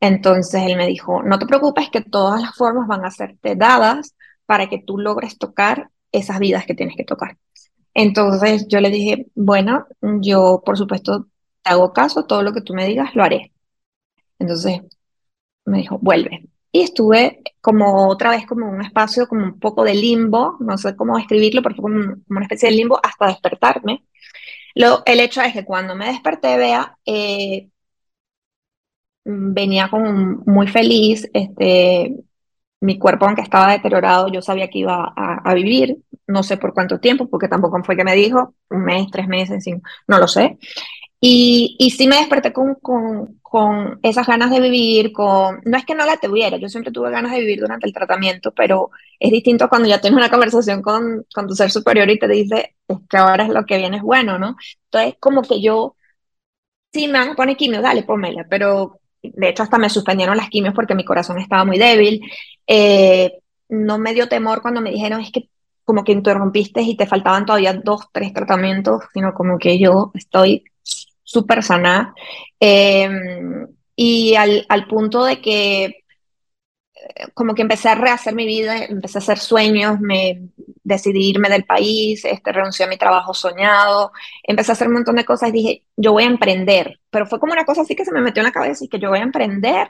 [0.00, 4.16] Entonces él me dijo, no te preocupes que todas las formas van a serte dadas
[4.46, 7.38] para que tú logres tocar esas vidas que tienes que tocar.
[7.94, 11.28] Entonces yo le dije, bueno, yo por supuesto
[11.62, 13.52] te hago caso, todo lo que tú me digas lo haré.
[14.38, 14.80] Entonces
[15.66, 16.48] me dijo, vuelve.
[16.72, 20.96] Y estuve como otra vez como un espacio, como un poco de limbo, no sé
[20.96, 24.04] cómo escribirlo, porque fue como, una especie de limbo hasta despertarme.
[24.74, 27.70] Lo, el hecho es que cuando me desperté, vea, eh,
[29.24, 30.12] venía como
[30.46, 32.14] muy feliz, este,
[32.80, 37.00] mi cuerpo, aunque estaba deteriorado, yo sabía que iba a, vivir, no sé por cuánto
[37.00, 39.64] tiempo, porque tampoco fue que me dijo, un mes, tres meses,
[40.06, 40.58] no lo sé.
[41.20, 45.84] Y, y sí me desperté con, con, con, esas ganas de vivir, con, no es
[45.84, 49.32] que no la tuviera, yo siempre tuve ganas de vivir durante el tratamiento, pero es
[49.32, 52.98] distinto cuando ya tienes una conversación con, con tu ser superior y te dice, es
[53.10, 54.56] que ahora es lo que viene es bueno, ¿no?
[54.84, 55.96] Entonces, como que yo,
[56.92, 60.48] sí me van a poner quimio, dale, pónmela, pero de hecho hasta me suspendieron las
[60.48, 62.20] quimios porque mi corazón estaba muy débil.
[62.66, 65.50] Eh, no me dio temor cuando me dijeron es que
[65.84, 70.64] como que interrumpiste y te faltaban todavía dos, tres tratamientos, sino como que yo estoy
[71.28, 72.14] súper sana.
[72.58, 76.04] Em, y al, al, punto de que
[77.34, 80.50] como que empecé a rehacer mi vida, empecé a hacer sueños, me
[80.82, 84.12] decidí irme del país, este, renuncié a mi trabajo soñado,
[84.42, 87.00] empecé a hacer un montón de cosas y dije, yo voy a emprender.
[87.10, 88.98] Pero fue como una cosa así que se me metió en la cabeza y que
[88.98, 89.88] yo voy a emprender.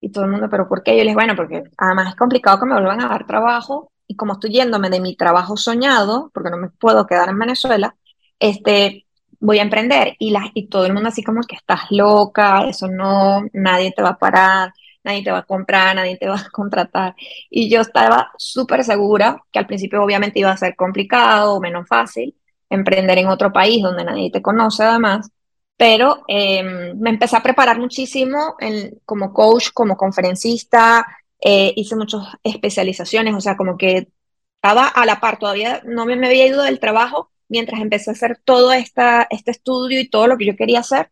[0.00, 0.96] Y todo el mundo, ¿pero por qué?
[0.96, 4.34] Yo les bueno, porque además es complicado que me vuelvan a dar trabajo y como
[4.34, 7.94] estoy yéndome de mi trabajo soñado, porque no me puedo quedar en Venezuela,
[8.40, 9.06] este,
[9.40, 10.16] voy a emprender.
[10.18, 14.02] Y, la, y todo el mundo así como que estás loca, eso no, nadie te
[14.02, 14.72] va a parar
[15.02, 17.14] nadie te va a comprar, nadie te va a contratar.
[17.48, 22.34] Y yo estaba súper segura que al principio obviamente iba a ser complicado menos fácil
[22.68, 25.28] emprender en otro país donde nadie te conoce además,
[25.76, 28.56] pero em, me empecé a preparar muchísimo
[29.04, 31.04] como coach, como conferencista,
[31.40, 34.08] eh, hice muchas especializaciones, o sea, como que
[34.56, 38.14] estaba a la par, todavía no me, me había ido del trabajo mientras empecé a
[38.14, 41.10] hacer todo esta, este estudio y todo lo que yo quería hacer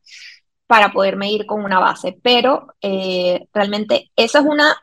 [0.66, 2.18] para poderme ir con una base.
[2.22, 4.77] Pero eh, realmente esa es una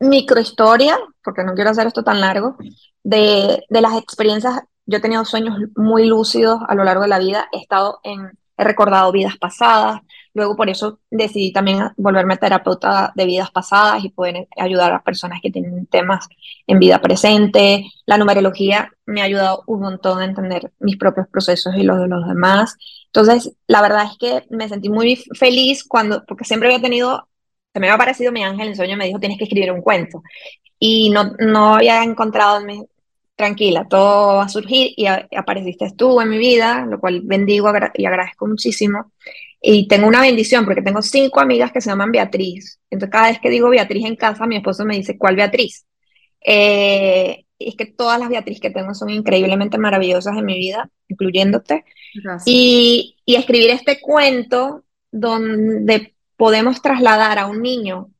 [0.00, 2.56] microhistoria, porque no quiero hacer esto tan largo,
[3.02, 4.60] de, de, las experiencias.
[4.86, 8.32] Yo he tenido sueños muy lúcidos a lo largo de la vida, he estado en,
[8.56, 10.00] he recordado vidas pasadas,
[10.34, 15.40] luego por eso decidí también volverme terapeuta de vidas pasadas y poder ayudar a personas
[15.40, 16.28] que tienen temas
[16.66, 17.86] en vida presente.
[18.04, 22.08] La numerología me ha ayudado un montón a entender mis propios procesos y los de
[22.08, 22.76] los demás.
[23.06, 27.28] Entonces, la verdad es que me sentí muy feliz cuando, porque siempre había tenido,
[27.72, 30.22] se me había aparecido mi ángel en sueño, me dijo, tienes que escribir un cuento.
[30.78, 32.60] Y no, no había encontrado,
[33.36, 38.06] tranquila, todo va a surgir y apareciste tú en mi vida, lo cual bendigo y
[38.06, 39.12] agradezco muchísimo.
[39.66, 42.80] Y tengo una bendición porque tengo cinco amigas que se llaman Beatriz.
[42.90, 45.86] Entonces, cada vez que digo Beatriz en casa, mi esposo me dice, ¿cuál Beatriz?
[46.44, 51.86] Eh, es que todas las Beatriz que tengo son increíblemente maravillosas en mi vida, incluyéndote.
[52.44, 58.10] Y, y escribir este cuento donde podemos trasladar a un niño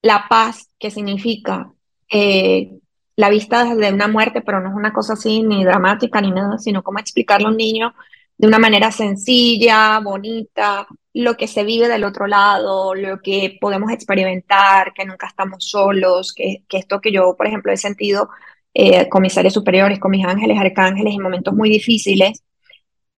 [0.00, 1.74] la paz que significa
[2.10, 2.70] eh,
[3.16, 6.56] la vista desde una muerte, pero no es una cosa así ni dramática ni nada,
[6.56, 7.92] sino cómo explicarle a un niño
[8.40, 13.92] de una manera sencilla, bonita, lo que se vive del otro lado, lo que podemos
[13.92, 18.30] experimentar, que nunca estamos solos, que, esto que yo, por ejemplo, he sentido
[18.72, 22.42] eh, con mis superiores, con mis ángeles, arcángeles, en momentos muy difíciles,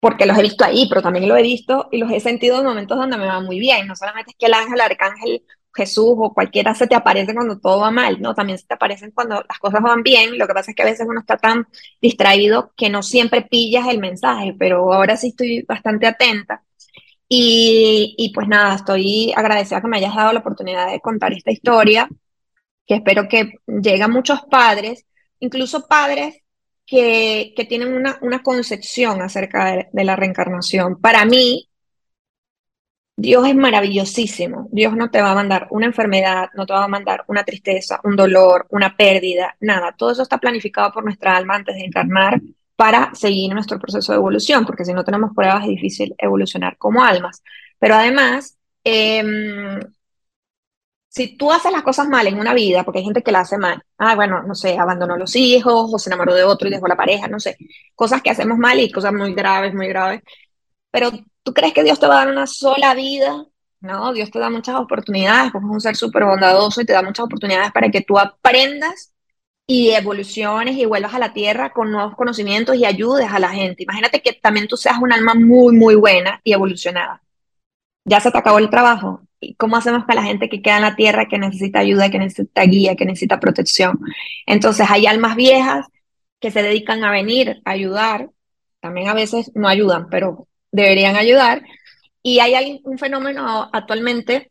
[0.01, 2.65] porque los he visto ahí, pero también lo he visto y los he sentido en
[2.65, 3.87] momentos donde me va muy bien.
[3.87, 5.43] No solamente es que el ángel, arcángel,
[5.75, 8.35] Jesús o cualquiera se te aparece cuando todo va mal, ¿no?
[8.35, 10.37] También se te aparecen cuando las cosas van bien.
[10.39, 11.67] Lo que pasa es que a veces uno está tan
[12.01, 16.63] distraído que no siempre pillas el mensaje, pero ahora sí estoy bastante atenta.
[17.29, 21.53] Y, y pues nada, estoy agradecida que me hayas dado la oportunidad de contar esta
[21.53, 22.09] historia,
[22.87, 25.07] que espero que llegue a muchos padres,
[25.39, 26.43] incluso padres
[26.85, 31.01] que, que tienen una, una concepción acerca de, de la reencarnación.
[31.01, 31.70] Para mí,
[33.21, 34.69] Dios es maravillosísimo.
[34.73, 38.01] Dios no te va a mandar una enfermedad, no te va a mandar una tristeza,
[38.05, 39.95] un dolor, una pérdida, nada.
[39.97, 42.41] Todo eso está planificado por nuestra alma antes de encarnar
[42.77, 47.05] para seguir nuestro proceso de evolución, porque si no tenemos pruebas es difícil evolucionar como
[47.05, 47.43] almas.
[47.79, 49.81] Pero además, em,
[51.09, 53.59] si tú haces las cosas mal en una vida, porque hay gente que la hace
[53.59, 56.87] mal, ah, bueno, no sé, abandonó los hijos o se enamoró de otro y dejó
[56.87, 57.57] la pareja, no sé,
[57.95, 60.23] cosas que hacemos mal y cosas muy graves, muy graves,
[60.91, 61.11] pero
[61.43, 63.47] ¿Tú crees que Dios te va a dar una sola vida?
[63.81, 67.03] No, Dios te da muchas oportunidades, porque es un ser súper bondadoso y te da
[67.03, 69.13] muchas oportunidades para que tú aprendas
[69.67, 73.85] y evoluciones y vuelvas a la tierra con nuevos conocimientos y ayudes a la gente.
[73.85, 77.23] Imagínate que también tú seas un alma muy, muy buena y evolucionada.
[78.05, 79.23] Ya se te acabó el trabajo.
[79.41, 82.19] ¿Y cómo hacemos para la gente que queda en la tierra, que necesita ayuda, que
[82.19, 84.01] necesita guía, que necesita protección?
[84.45, 85.87] Entonces hay almas viejas
[86.41, 88.29] que se dedican a venir a ayudar.
[88.81, 91.63] También a veces no ayudan, pero deberían ayudar.
[92.23, 94.51] Y hay un fenómeno actualmente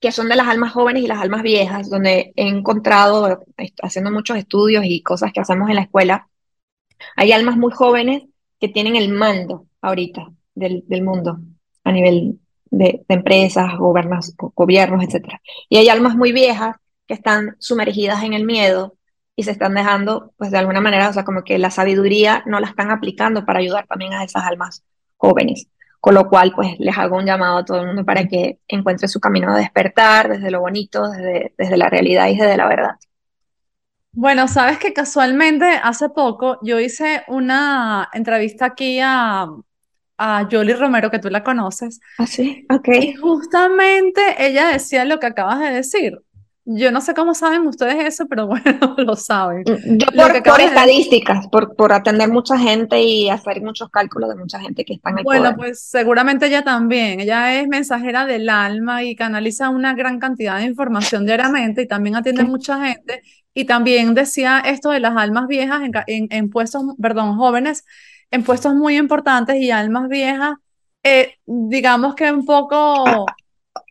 [0.00, 3.44] que son de las almas jóvenes y las almas viejas, donde he encontrado,
[3.82, 6.28] haciendo muchos estudios y cosas que hacemos en la escuela,
[7.16, 8.24] hay almas muy jóvenes
[8.60, 11.38] que tienen el mando ahorita del, mundo
[11.84, 12.38] a nivel
[12.70, 14.34] de, empresas, gobiernos,
[15.02, 15.40] etc.
[15.68, 18.96] Y hay almas muy viejas que están sumergidas en el miedo
[19.36, 22.60] y se están dejando, pues de alguna manera, o sea, como que la sabiduría no
[22.60, 24.84] la están aplicando para ayudar también a esas almas
[25.24, 25.66] jóvenes.
[26.00, 29.08] Con lo cual, pues les hago un llamado a todo el mundo para que encuentre
[29.08, 32.96] su camino de despertar desde lo bonito, desde, desde la realidad y desde la verdad.
[34.12, 39.48] Bueno, sabes que casualmente hace poco yo hice una entrevista aquí a,
[40.18, 42.00] a Jolie Romero, que tú la conoces.
[42.18, 42.88] Ah, sí, ok.
[43.00, 46.18] Y justamente ella decía lo que acabas de decir.
[46.66, 49.64] Yo no sé cómo saben ustedes eso, pero bueno, lo saben.
[49.66, 54.36] Mm, yo por, por estadísticas, por, por, atender mucha gente y hacer muchos cálculos de
[54.36, 57.20] mucha gente que está en el Bueno, pues seguramente ella también.
[57.20, 62.16] Ella es mensajera del alma y canaliza una gran cantidad de información diariamente y también
[62.16, 63.22] atiende mucha gente.
[63.52, 67.84] Y también decía esto de las almas viejas en, en, puestos, perdón, jóvenes
[68.30, 70.54] en puestos muy importantes y almas viejas,
[71.02, 73.06] eh, digamos que un poco...
[73.06, 73.24] Ah,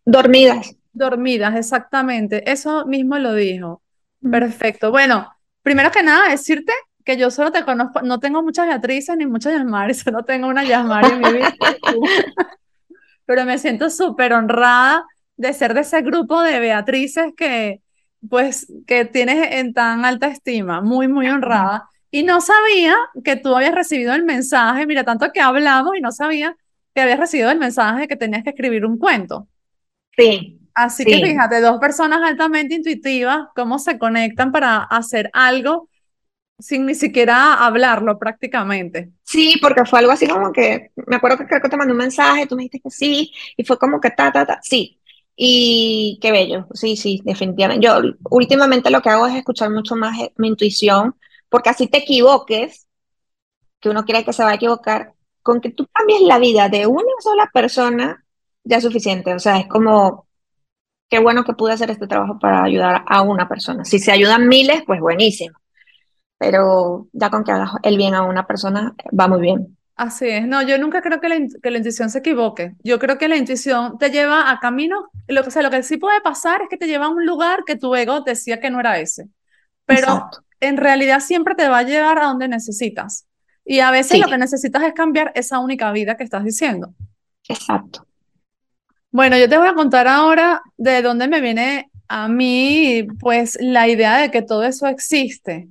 [0.05, 2.49] dormidas Dormidas, exactamente.
[2.49, 3.81] Eso mismo lo dijo.
[4.21, 4.31] Mm.
[4.31, 4.91] Perfecto.
[4.91, 5.27] Bueno,
[5.61, 6.71] primero que nada, decirte
[7.03, 10.63] que yo solo te conozco, no tengo muchas Beatrices ni muchas Yasmari, solo tengo una
[10.63, 11.53] Yasmari en mi vida.
[13.25, 17.81] Pero me siento súper honrada de ser de ese grupo de Beatrices que,
[18.29, 21.89] pues, que tienes en tan alta estima, muy, muy honrada.
[22.11, 26.11] Y no sabía que tú habías recibido el mensaje, mira, tanto que hablamos y no
[26.11, 26.55] sabía
[26.93, 29.47] que habías recibido el mensaje que tenías que escribir un cuento.
[30.15, 35.89] Sí, Así que fíjate, dos personas altamente intuitivas, cómo se conectan para hacer algo
[36.59, 39.11] sin ni siquiera hablarlo prácticamente.
[39.23, 41.97] Sí, porque fue algo así como que, me acuerdo que creo que te mandé un
[41.97, 44.99] mensaje, tú me dijiste que sí, y fue como que ta, ta, ta, sí.
[45.35, 47.85] Y qué bello, sí, sí, definitivamente.
[47.85, 51.15] Yo últimamente lo que hago es escuchar mucho más eh, mi intuición,
[51.49, 52.87] porque así te equivoques,
[53.79, 56.87] que uno cree que se va a equivocar, con que tú cambies la vida de
[56.87, 58.23] una sola persona,
[58.63, 59.33] ya es suficiente.
[59.33, 60.27] O sea, es como
[61.13, 63.85] qué bueno que pude hacer este trabajo para ayudar a una persona.
[63.85, 65.55] Si se ayudan miles, pues buenísimo.
[66.39, 69.77] Pero ya con que hagas el bien a una persona, va muy bien.
[69.95, 72.73] Así es, no, yo nunca creo que la, que la intuición se equivoque.
[72.83, 75.97] Yo creo que la intuición te lleva a camino, lo, o sea, lo que sí
[75.97, 78.79] puede pasar es que te lleva a un lugar que tu ego decía que no
[78.79, 79.27] era ese.
[79.85, 83.27] Pero en realidad siempre te va a llevar a donde necesitas.
[83.63, 86.91] Y a veces lo que necesitas es cambiar esa única vida que estás diciendo.
[87.47, 88.07] Exacto.
[89.13, 93.87] Bueno, yo te voy a contar ahora de dónde me viene a mí, pues, la
[93.87, 95.69] idea de que todo eso existe.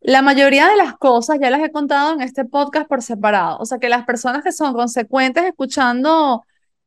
[0.00, 3.58] La mayoría de las cosas ya las he contado en este podcast por separado.
[3.60, 6.44] O sea, que las personas que son consecuentes escuchando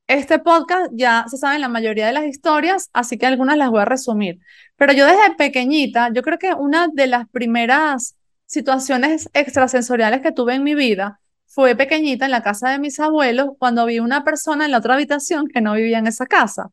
[0.08, 3.82] este podcast ya se saben la mayoría de las historias, así que algunas las voy
[3.82, 4.39] a resumir.
[4.76, 10.56] Pero yo desde pequeñita, yo creo que una de las primeras situaciones extrasensoriales que tuve
[10.56, 11.22] en mi vida
[11.54, 14.96] fue pequeñita en la casa de mis abuelos cuando vi una persona en la otra
[14.96, 16.70] habitación que no vivía en esa casa.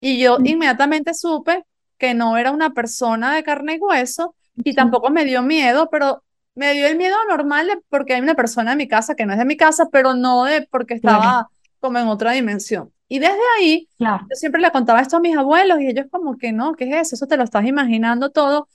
[0.00, 1.64] Y yo Mm, inmediatamente supe
[1.98, 6.22] que no era una persona de carne y hueso y tampoco me dio miedo, pero
[6.54, 9.32] me dio el miedo normal de porque hay una persona en mi casa que no
[9.32, 11.48] es de mi casa, pero no de porque Claro, estaba
[11.80, 12.92] como en otra dimensión.
[13.08, 14.30] Y desde ahí, claro.
[14.30, 16.96] yo siempre le contaba esto a mis abuelos y ellos como que no, ¿qué es
[17.08, 17.14] eso?
[17.16, 18.68] Eso te lo estás imaginando todo.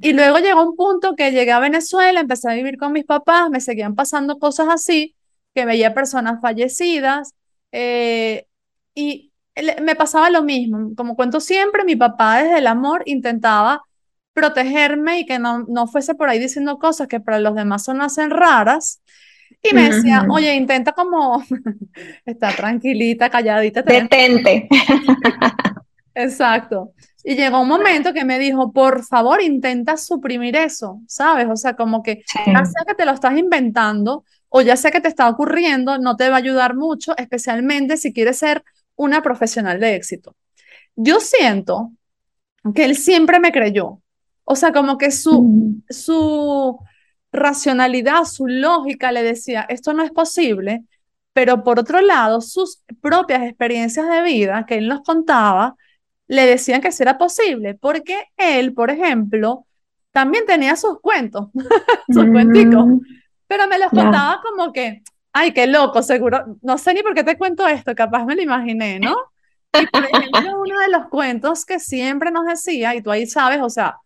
[0.00, 3.48] Y luego llegó un punto que llegué a Venezuela, empecé a vivir con mis papás,
[3.50, 5.14] me seguían pasando cosas así,
[5.54, 7.34] que veía personas fallecidas,
[7.70, 8.46] eh,
[8.94, 9.32] y
[9.82, 10.94] me pasaba lo mismo.
[10.96, 13.82] Como cuento siempre, mi papá desde el amor intentaba
[14.32, 18.02] protegerme y que no, no fuese por ahí diciendo cosas que para los demás son
[18.02, 19.00] hacen raras.
[19.62, 21.42] Y me decía, oye, intenta como
[22.26, 24.68] estar tranquilita, calladita, Detente.
[26.14, 26.92] Exacto.
[27.24, 31.48] Y llegó un momento que me dijo, por favor, intenta suprimir eso, ¿sabes?
[31.50, 32.38] O sea, como que Sí.
[32.46, 36.16] ya sea que te lo estás inventando o ya sea que te está ocurriendo, no
[36.16, 38.62] te va a ayudar mucho, especialmente si quieres ser
[38.96, 40.36] una profesional de éxito.
[40.96, 41.92] Yo siento
[42.74, 44.00] que él siempre me creyó.
[44.44, 46.78] O sea, como que su, Mm, su
[47.32, 50.84] racionalidad, su lógica le decía, esto no es posible,
[51.32, 55.76] pero por otro lado, sus propias experiencias de vida que él nos contaba,
[56.28, 59.66] le decían que sí era posible, porque él, por ejemplo,
[60.12, 61.48] también tenía sus cuentos,
[62.10, 63.00] sus cuenticos, mm,
[63.46, 63.94] pero me los ya.
[63.94, 67.94] contaba como que, ay, qué loco, seguro, no sé ni por qué te cuento esto,
[67.94, 69.16] capaz me lo imaginé, ¿no?
[69.72, 73.60] Y por ejemplo, uno de los cuentos que siempre nos decía, y tú ahí sabes,
[73.62, 73.96] o sea,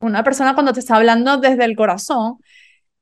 [0.00, 2.38] una persona cuando te está hablando desde el corazón,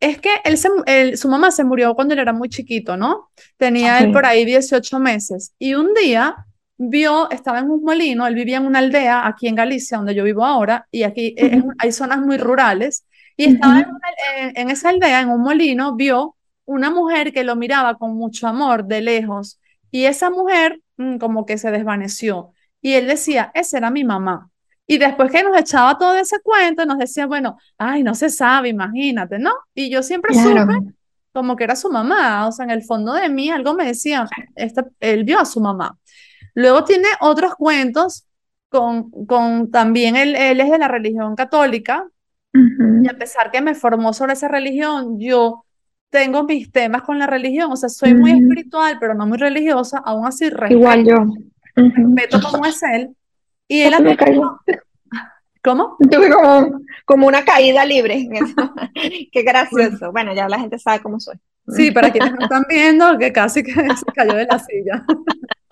[0.00, 3.30] es que él se, él- su mamá se murió cuando él era muy chiquito, ¿no?
[3.58, 6.45] Tenía él por ahí 18 meses y un día
[6.78, 10.24] vio, estaba en un molino, él vivía en una aldea aquí en Galicia, donde yo
[10.24, 13.86] vivo ahora, y aquí eh, hay zonas muy rurales, y estaba
[14.54, 18.84] en, esa aldea, en un molino, vio una mujer que lo miraba con mucho amor
[18.84, 19.60] de lejos,
[19.90, 24.50] y esa mujer mm, como que se desvaneció, y él decía, esa era mi mamá.
[24.88, 28.68] Y después que nos echaba todo ese cuento, nos decía, bueno, ay, no se sabe,
[28.68, 29.52] imagínate, ¿no?
[29.74, 30.78] Y yo siempre supe Claro.
[31.32, 34.28] como que era su mamá, o sea, en el fondo de mí algo me decía,
[34.54, 35.98] este, él vio a su mamá.
[36.56, 38.24] Luego tiene otros cuentos
[38.70, 42.06] con, con también él, él es de la religión católica
[43.02, 45.66] y a pesar que me formó sobre esa religión, yo
[46.08, 48.40] tengo mis temas con la religión, o sea, soy muy ujú.
[48.40, 51.82] espiritual, pero no muy religiosa, aún así Igual respeto, yo.
[51.82, 52.14] Ujú.
[52.14, 53.14] respeto cómo es él.
[53.68, 54.58] Y él me caigo.
[55.62, 55.98] ¿cómo?
[56.10, 58.26] Tuve como, como una caída libre.
[59.30, 60.10] Qué gracioso.
[60.10, 61.36] Bueno, ya la gente sabe cómo soy.
[61.68, 65.04] sí, para quienes no están viendo, que casi que se cayó de la silla.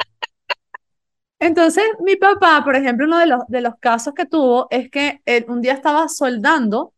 [1.44, 5.20] Entonces, mi papá, por ejemplo, uno de los, de los casos que tuvo es que
[5.26, 6.94] él un día estaba soldando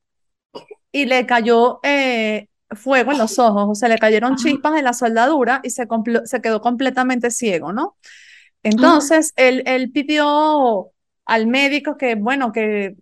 [0.93, 4.93] y le cayó eh, fuego en los ojos, o sea, le cayeron chispas de la
[4.93, 5.89] soldadura y se,
[6.27, 7.97] se quedó completamente ciego, ¿no?
[8.63, 10.93] Entonces, él, él pidió
[11.25, 12.95] al médico que, bueno, que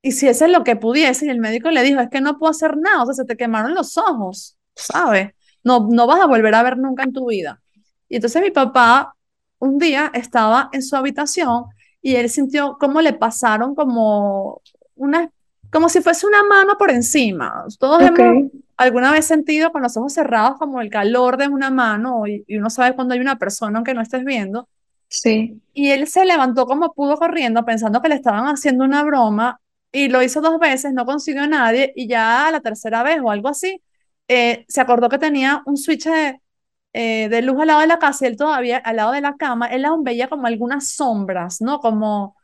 [0.00, 3.02] hiciese lo que pudiese y el médico le dijo, es que no puedo hacer nada,
[3.02, 5.32] o sea, se te quemaron los ojos, ¿sabes?
[5.62, 7.60] No, no vas a volver a ver nunca en tu vida.
[8.08, 9.15] Y entonces mi papá
[9.58, 11.64] un día estaba en su habitación
[12.02, 14.60] y él sintió cómo le pasaron como
[14.94, 15.30] una,
[15.72, 17.64] como si fuese una mano por encima.
[17.78, 18.18] Todos ok.
[18.18, 22.44] hemos alguna vez sentido con los ojos cerrados como el calor de una mano y,
[22.46, 24.68] y uno sabe cuando hay una persona aunque no estés viendo.
[25.08, 25.60] Sí.
[25.72, 29.60] Y él se levantó como pudo corriendo pensando que le estaban haciendo una broma
[29.92, 33.30] y lo hizo dos veces, no consiguió a nadie y ya la tercera vez o
[33.30, 33.80] algo así,
[34.28, 36.40] eh, se acordó que tenía un switch de,
[36.98, 39.36] eh, de luz al lado de la casa y él todavía al lado de la
[39.36, 41.78] cama, él aún veía como algunas sombras, ¿no?
[41.80, 42.36] Como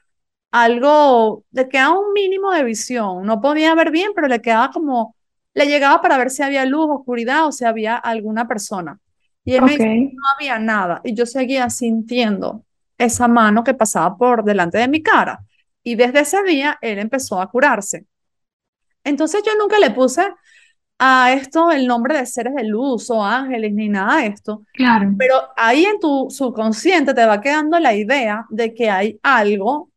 [0.51, 5.17] algo, le quedaba un mínimo de visión, no podía ver bien, pero le quedaba como,
[5.55, 9.01] le llegaba para ver si había luz, oscuridad o si había alguna persona.
[9.43, 12.62] Y él me dice, no había nada y yo seguía sintiendo
[12.99, 15.41] esa mano que pasaba por delante de mi cara.
[15.83, 18.05] Y desde ese día él empezó a curarse.
[19.03, 20.22] Entonces yo nunca le puse
[21.05, 25.12] a esto el nombre de seres de luz o ángeles ni nada de esto, Claro.
[25.18, 29.90] pero ahí en tu subconsciente te va quedando la idea de que hay algo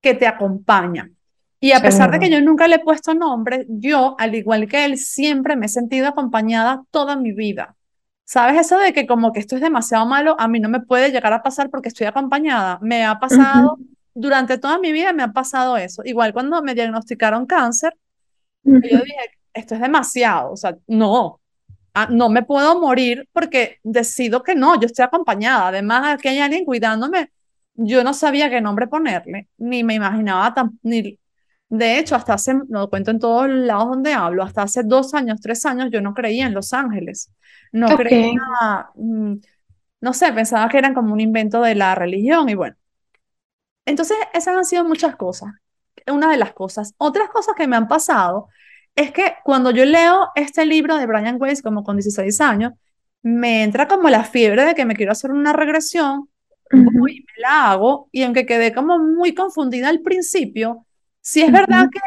[0.00, 1.08] que te acompaña.
[1.60, 4.84] Y a pesar de que yo nunca le he puesto nombre, yo, al igual que
[4.84, 7.76] él, siempre me he sentido acompañada toda mi vida.
[8.24, 11.12] ¿Sabes eso de que como que esto es demasiado malo, a mí no me puede
[11.12, 12.80] llegar a pasar porque estoy acompañada?
[12.82, 13.78] Me ha pasado,
[14.12, 16.02] durante toda mi vida me ha pasado eso.
[16.04, 17.96] Igual cuando me diagnosticaron cáncer,
[18.64, 21.40] yo dije, esto es demasiado, o sea, no,
[21.94, 25.68] ah, no me puedo morir porque decido que no, yo estoy acompañada.
[25.68, 27.30] Además, aquí hay alguien cuidándome.
[27.74, 31.18] Yo no sabía qué nombre ponerle, ni me imaginaba tan, ni,
[31.72, 35.40] de hecho, hasta hace, lo cuento en todos lados donde hablo, hasta hace dos años,
[35.40, 37.32] tres años, yo no creía en Los Ángeles.
[37.72, 39.36] No creía, mm,
[40.02, 42.76] no sé, pensaba que eran como un invento de la religión y bueno.
[43.86, 45.50] Entonces, esas han sido muchas cosas.
[46.06, 46.94] Una de las cosas.
[46.98, 48.48] Otras cosas que me han pasado
[48.94, 52.72] es que cuando yo leo este libro de Brian Weiss, como con 16 años,
[53.22, 56.28] me entra como la fiebre de que me quiero hacer una regresión,
[56.72, 60.86] y me la hago, y aunque quedé como muy confundida al principio,
[61.20, 62.00] sí es verdad que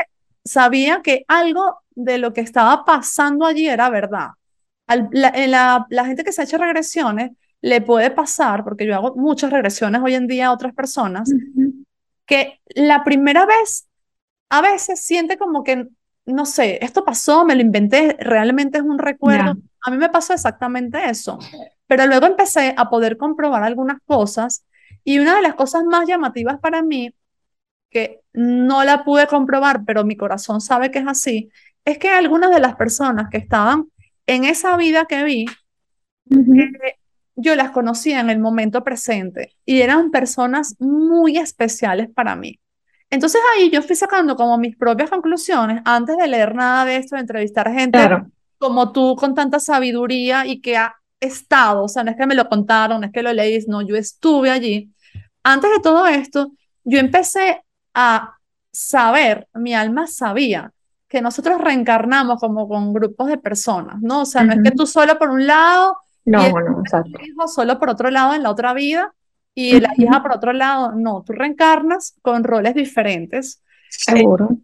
[0.44, 4.30] sabía que algo de lo que estaba pasando allí era verdad.
[4.88, 7.32] la, la, gente que se ha hecho regresiones
[7.62, 11.32] le puede pasar, porque yo hago muchas regresiones hoy en día a otras personas,
[12.26, 13.88] que la primera vez
[14.50, 15.88] a veces siente como que
[16.26, 19.56] no sé, esto pasó, me lo inventé, realmente es un recuerdo.
[19.82, 21.38] A mí me pasó exactamente eso.
[21.88, 24.66] Pero luego empecé a poder comprobar algunas cosas
[25.04, 27.14] y una de las cosas más llamativas para mí,
[27.92, 31.50] que no la pude comprobar, pero mi corazón sabe que es así,
[31.86, 33.86] es que algunas de las personas que estaban
[34.26, 35.46] en esa vida que vi,
[36.32, 36.98] eh,
[37.36, 42.60] yo las conocía en el momento presente y eran personas muy especiales para mí.
[43.10, 47.16] Entonces ahí yo fui sacando como mis propias conclusiones antes de leer nada de esto,
[47.16, 48.00] de entrevistar gente
[48.58, 52.36] como tú con tanta sabiduría y que ha estado, o sea, no es que me
[52.36, 54.92] lo contaron, no es que lo leí, no, yo estuve allí.
[55.44, 56.52] Antes de todo esto,
[56.84, 58.38] yo empecé a
[58.72, 60.72] saber, mi alma sabía
[61.08, 64.22] que nosotros reencarnamos como con grupos de personas, ¿no?
[64.22, 67.20] O sea, no es que tú solo por un lado, no, no, exacto.
[67.48, 69.14] solo por otro lado en la otra vida,
[69.56, 73.64] y la hija, por otro lado, no, tú reencarnas con roles diferentes.
[73.90, 74.58] Seguro.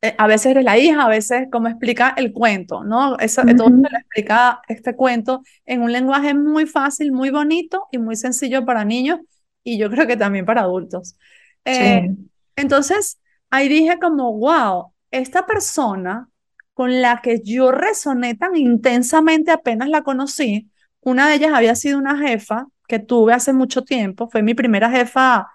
[0.00, 3.18] Eh, a veces eres la hija, a veces, como explica el cuento, ¿no?
[3.18, 8.14] Eso, Todo lo explica este cuento en un lenguaje muy fácil, muy bonito y muy
[8.14, 9.20] sencillo para niños
[9.64, 11.16] y yo creo que también para adultos.
[11.64, 12.14] Eh,
[12.54, 13.18] entonces,
[13.50, 16.28] ahí dije como, wow, esta persona
[16.74, 21.98] con la que yo resoné tan intensamente apenas la conocí, una de ellas había sido
[21.98, 25.48] una jefa que tuve hace mucho tiempo, fue mi primera jefa,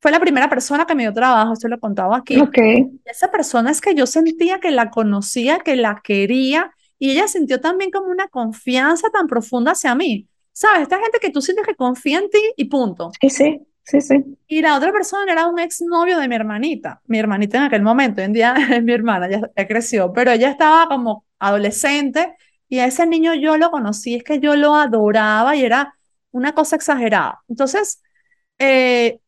[0.00, 2.40] fue la primera persona que me dio trabajo, esto lo he contado aquí.
[2.40, 2.86] Okay.
[3.04, 7.60] esa persona es que yo sentía que la conocía, que la quería, y ella sintió
[7.60, 10.26] también como una confianza tan profunda hacia mí.
[10.52, 10.82] ¿Sabes?
[10.82, 13.12] Esta gente que tú sientes que confía en ti y punto.
[13.20, 14.24] Sí, sí, sí, sí.
[14.48, 17.00] Y la otra persona era un exnovio de mi hermanita.
[17.06, 20.32] Mi hermanita en aquel momento, hoy en día es mi hermana, ya, ya creció, pero
[20.32, 22.34] ella estaba como adolescente
[22.68, 25.97] y a ese niño yo lo conocí, es que yo lo adoraba y era
[26.32, 27.42] una cosa exagerada.
[27.48, 28.02] Entonces,
[28.58, 29.20] eh,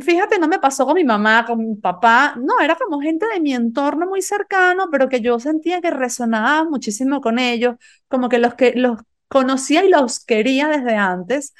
[0.00, 3.40] fíjate, no me pasó con mi mamá, con mi papá, no, era como gente de
[3.40, 7.76] mi entorno muy cercano, pero que yo sentía que resonaba muchísimo con ellos,
[8.08, 11.54] como que los que los conocía y los quería desde antes.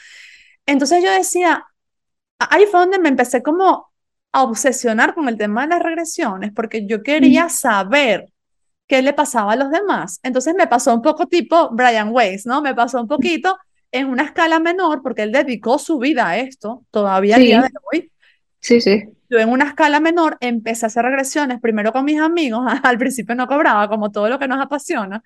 [0.67, 1.67] Entonces yo decía,
[2.39, 3.93] ahí fue donde me empecé como
[4.33, 8.34] a obsesionar con el tema de las regresiones, porque yo quería saber
[8.87, 10.21] qué le pasaba a los demás.
[10.23, 12.63] Entonces me pasó un poco tipo Brian Weiss, ¿no?
[12.63, 13.57] Me pasó un poquito
[13.93, 17.45] en una escala menor, porque él dedicó su vida a esto, todavía sí.
[17.45, 18.11] día de hoy.
[18.61, 19.05] Sí, sí.
[19.29, 23.35] Yo en una escala menor empecé a hacer regresiones, primero con mis amigos, al principio
[23.35, 25.23] no cobraba, como todo lo que nos apasiona,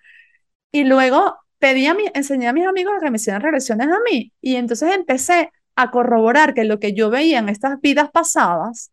[0.70, 3.98] y luego pedí a mi, enseñé a mis amigos a que me hicieran regresiones a
[4.10, 8.92] mí, y entonces empecé a corroborar que lo que yo veía en estas vidas pasadas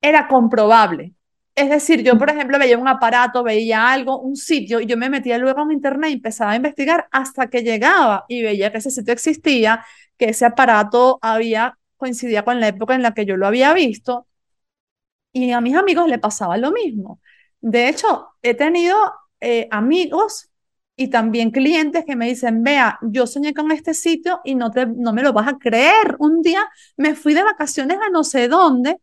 [0.00, 1.14] era comprobable.
[1.54, 5.10] Es decir, yo, por ejemplo, veía un aparato, veía algo, un sitio, y yo me
[5.10, 8.90] metía luego en internet y empezaba a investigar hasta que llegaba y veía que ese
[8.90, 9.84] sitio existía,
[10.16, 14.26] que ese aparato había coincidía con la época en la que yo lo había visto,
[15.32, 17.20] y a mis amigos le pasaba lo mismo.
[17.60, 18.96] De hecho, he tenido
[19.40, 20.50] eh, amigos
[20.96, 24.86] y también clientes que me dicen, vea, yo soñé con este sitio y no, te,
[24.86, 26.16] no me lo vas a creer.
[26.18, 28.96] Un día me fui de vacaciones a no sé dónde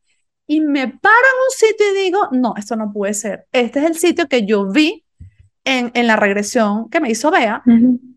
[0.47, 3.45] y me paro en un sitio y digo, no, esto no puede ser.
[3.51, 5.03] Este es el sitio que yo vi
[5.65, 7.61] en, en la regresión que me hizo Bea,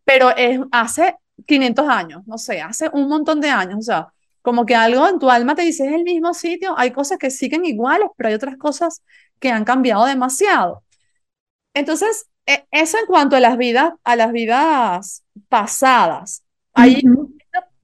[0.05, 1.17] pero es hace
[1.47, 4.09] 500 años, no sé, hace un montón de años, o sea,
[4.43, 7.31] como que algo en tu alma te dice es el mismo sitio, hay cosas que
[7.31, 9.03] siguen iguales, pero hay otras cosas
[9.41, 10.85] que han cambiado demasiado.
[11.75, 16.45] Entonces, e, eso en cuanto a las vidas, a las vidas pasadas.
[16.73, 17.03] Ahí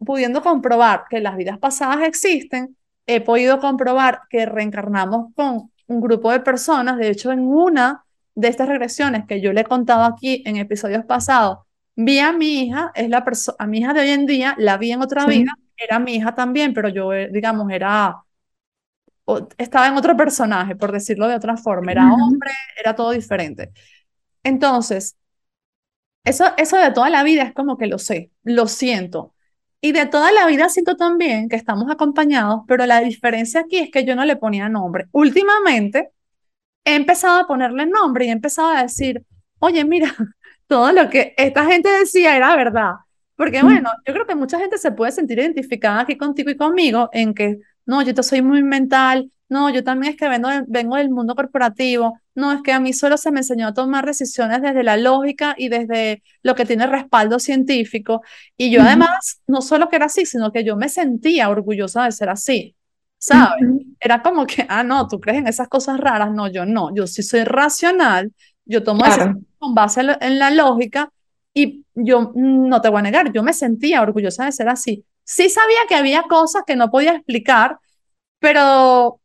[0.04, 2.76] pudiendo comprobar que las vidas pasadas existen,
[3.06, 6.98] he podido comprobar que reencarnamos con un grupo de personas.
[6.98, 8.04] De hecho, en una
[8.34, 11.58] de estas regresiones que yo le he contado aquí en episodios pasados,
[11.94, 14.76] vi a mi hija, es la persona, a mi hija de hoy en día, la
[14.76, 18.22] vi en otra vida, era mi hija también, pero yo, eh, digamos, era,
[19.56, 23.72] estaba en otro personaje, por decirlo de otra forma, era hombre, era todo diferente.
[24.42, 25.16] Entonces,
[26.24, 29.35] eso, eso de toda la vida es como que lo sé, lo siento.
[29.80, 33.90] Y de toda la vida siento también que estamos acompañados, pero la diferencia aquí es
[33.90, 35.06] que yo no le ponía nombre.
[35.12, 36.10] Últimamente
[36.84, 39.22] he empezado a ponerle nombre y he empezado a decir,
[39.58, 40.14] oye, mira,
[40.66, 42.92] todo lo que esta gente decía era verdad.
[43.36, 47.10] Porque bueno, yo creo que mucha gente se puede sentir identificada aquí contigo y conmigo
[47.12, 51.10] en que, no, yo soy muy mental, no, yo también es que vengo, vengo del
[51.10, 54.82] mundo corporativo, no, es que a mí solo se me enseñó a tomar decisiones desde
[54.82, 58.22] la lógica y desde lo que tiene respaldo científico.
[58.56, 62.12] Y yo además, no solo que era así, sino que yo me sentía orgullosa de
[62.12, 62.76] ser así.
[63.18, 63.64] ¿Sabes?
[63.98, 66.30] Era como que, ah, no, tú crees en esas cosas raras.
[66.30, 68.32] No, yo no, yo sí soy racional,
[68.66, 69.04] yo tomo
[69.58, 71.10] con base en la lógica
[71.54, 75.06] y yo no te voy a negar, yo me sentía orgullosa de ser así.
[75.24, 77.78] Sí sabía que había cosas que no podía explicar,
[78.38, 79.20] pero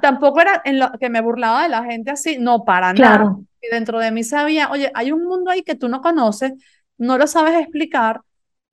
[0.00, 3.36] tampoco era en lo que me burlaba de la gente así, no, para nada.
[3.60, 6.52] Y dentro de mí sabía, oye, hay un mundo ahí que tú no conoces,
[6.98, 8.20] no lo sabes explicar,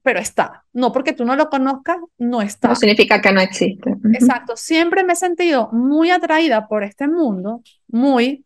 [0.02, 0.66] pero está.
[0.74, 2.68] No porque tú no lo conozcas, no está.
[2.68, 3.96] No significa que no existe.
[4.14, 4.56] Exacto.
[4.56, 8.46] Siempre me he sentido muy atraída por este mundo, muy,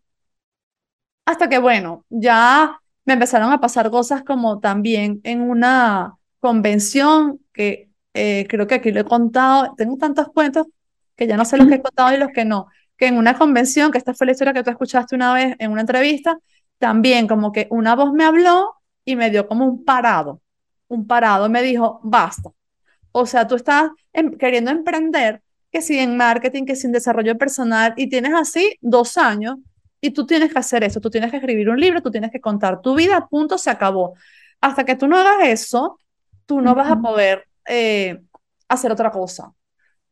[1.26, 7.90] hasta que, bueno, ya me empezaron a pasar cosas como también en una convención que
[8.14, 10.68] eh, creo que aquí lo he contado, tengo tantos cuentos
[11.18, 13.38] que ya no sé los que he contado y los que no, que en una
[13.38, 16.38] convención, que esta fue la historia que tú escuchaste una vez en una entrevista,
[16.78, 20.42] también como que una voz me habló y me dio como un parado
[20.88, 22.52] un parado, me dijo, basta.
[23.12, 23.92] O sea, tú estás
[24.40, 25.42] queriendo emprender,
[25.72, 29.58] que si en marketing, que sin desarrollo personal, y tienes así dos años,
[30.00, 32.40] y tú tienes que hacer eso, tú tienes que escribir un libro, tú tienes que
[32.40, 34.14] contar tu vida, punto, se acabó.
[34.62, 36.00] Hasta que tú no hagas eso,
[36.46, 38.22] tú no vas a poder eh,
[38.68, 39.54] hacer otra cosa.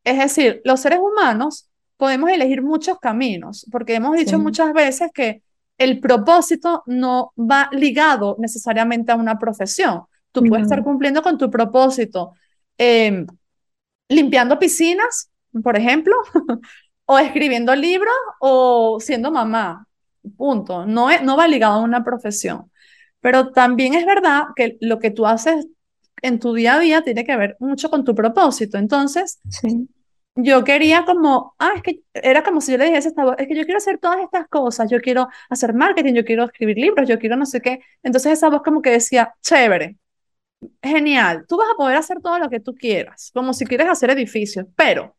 [0.06, 5.42] Es decir, los seres humanos podemos elegir muchos caminos, porque hemos dicho muchas veces que
[5.78, 10.04] el propósito no va ligado necesariamente a una profesión.
[10.32, 12.34] Tú puedes estar cumpliendo con tu propósito,
[12.78, 13.26] em,
[14.08, 15.32] limpiando piscinas,
[15.64, 16.16] por ejemplo,
[17.06, 19.88] o escribiendo libros o siendo mamá.
[20.38, 20.86] Punto.
[20.86, 22.72] No, es, no va ligado a una profesión.
[23.22, 25.68] Pero también es verdad que lo que tú haces
[26.22, 28.78] en tu día a día tiene que ver mucho con tu propósito.
[28.78, 29.40] Entonces,
[30.36, 33.64] yo quería como, ah, es que era como si yo le dijese, es que yo
[33.64, 37.38] quiero hacer todas estas cosas, yo quiero hacer marketing, yo quiero escribir libros, yo quiero
[37.38, 37.80] no sé qué.
[38.04, 39.98] Entonces esa voz como que decía, chévere,
[40.84, 44.10] genial, tú vas a poder hacer todo lo que tú quieras, como si quieres hacer
[44.12, 45.16] edificios, pero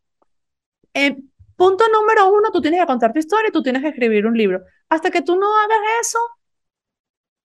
[0.95, 4.27] en punto número uno, tú tienes que contar tu historia y tú tienes que escribir
[4.27, 4.63] un libro.
[4.89, 6.19] Hasta que tú no hagas eso,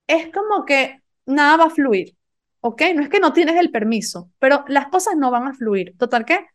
[0.07, 2.15] es como que nada va a fluir,
[2.61, 2.81] ¿ok?
[2.95, 5.95] No es que no tienes el permiso, pero las cosas no van a fluir.
[5.97, 6.45] Total que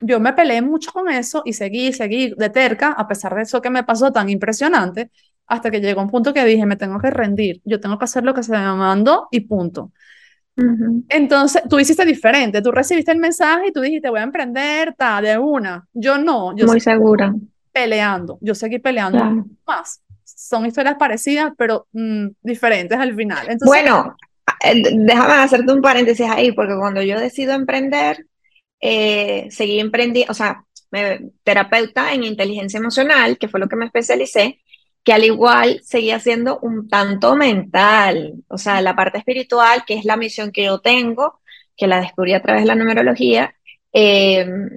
[0.00, 3.60] yo me peleé mucho con eso y seguí, seguí de terca, a pesar de eso
[3.62, 5.10] que me pasó tan impresionante,
[5.46, 8.24] hasta que llegó un punto que dije, me tengo que rendir, yo tengo que hacer
[8.24, 9.92] lo que se me mandó y punto.
[11.08, 15.20] Entonces, tú hiciste diferente, tú recibiste el mensaje y tú dijiste, voy a emprender, ta,
[15.20, 15.86] de una.
[15.92, 17.34] Yo no, yo muy segura.
[17.72, 20.00] Peleando, yo seguí peleando más.
[20.24, 23.46] Son historias parecidas, pero mm, diferentes al final.
[23.50, 24.16] Entonces, bueno,
[24.64, 28.26] eh, déjame hacerte un paréntesis ahí, porque cuando yo decido emprender,
[28.80, 33.86] eh, seguí emprendiendo, o sea, me, terapeuta en inteligencia emocional, que fue lo que me
[33.86, 34.60] especialicé,
[35.04, 40.04] que al igual seguía siendo un tanto mental, o sea, la parte espiritual, que es
[40.04, 41.40] la misión que yo tengo,
[41.76, 43.54] que la descubrí a través de la numerología,
[43.92, 44.70] em,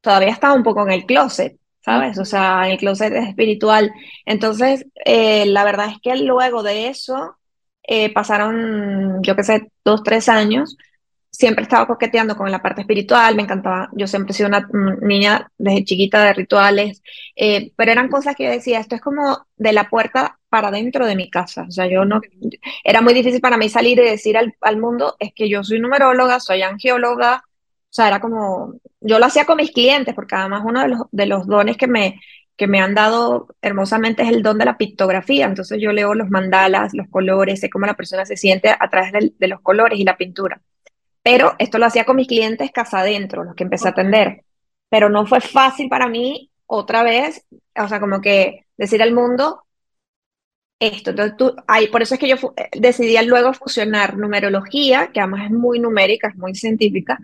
[0.00, 2.18] todavía estaba un poco en el closet, ¿sabes?
[2.18, 3.92] O sea, en el closet es espiritual.
[4.26, 7.36] Entonces, eh, la verdad es que luego de eso,
[7.82, 10.76] eh, pasaron, yo qué sé, dos, tres años,
[11.32, 14.68] siempre estaba coqueteando con la parte espiritual, me encantaba, yo siempre he sido una
[15.00, 17.02] niña desde chiquita de rituales,
[17.34, 21.06] eh, pero eran cosas que yo decía, esto es como de la puerta para dentro
[21.06, 22.20] de mi casa, o sea, yo no,
[22.84, 25.80] era muy difícil para mí salir y decir al, al mundo, es que yo soy
[25.80, 30.62] numeróloga, soy angióloga, o sea, era como, yo lo hacía con mis clientes, porque además
[30.64, 32.20] uno de los, de los dones que me,
[32.56, 35.46] que me han dado hermosamente es el don de la pictografía.
[35.46, 39.12] Entonces yo leo los mandalas, los colores, sé cómo la persona se siente a través
[39.38, 40.62] de los colores y la pintura.
[41.22, 44.44] Pero esto lo hacía con mis clientes casa adentro, los que empecé a atender.
[44.88, 47.44] Pero no fue fácil para mí otra vez,
[47.76, 49.62] o sea, como que decir al mundo
[50.80, 51.10] esto.
[51.10, 55.44] Entonces, tú, ahí, por eso es que yo eh, decidí luego fusionar numerología, que además
[55.46, 57.18] es muy numérica, es muy científica,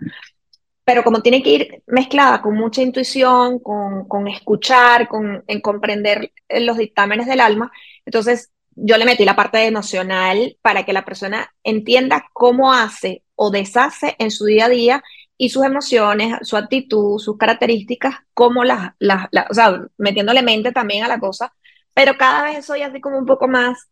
[0.83, 6.31] pero como tiene que ir mezclada con mucha intuición, con, con escuchar, con en comprender
[6.49, 7.71] los dictámenes del alma,
[8.05, 8.51] entonces
[8.81, 14.15] yo le metí la parte emocional para que la persona entienda cómo hace o deshace
[14.19, 15.03] en su día a día
[15.37, 21.03] y sus emociones, su actitud, sus características, cómo las, las, o sea, metiéndole mente también
[21.03, 21.53] a la cosa,
[21.93, 23.89] pero cada vez soy así como un poco más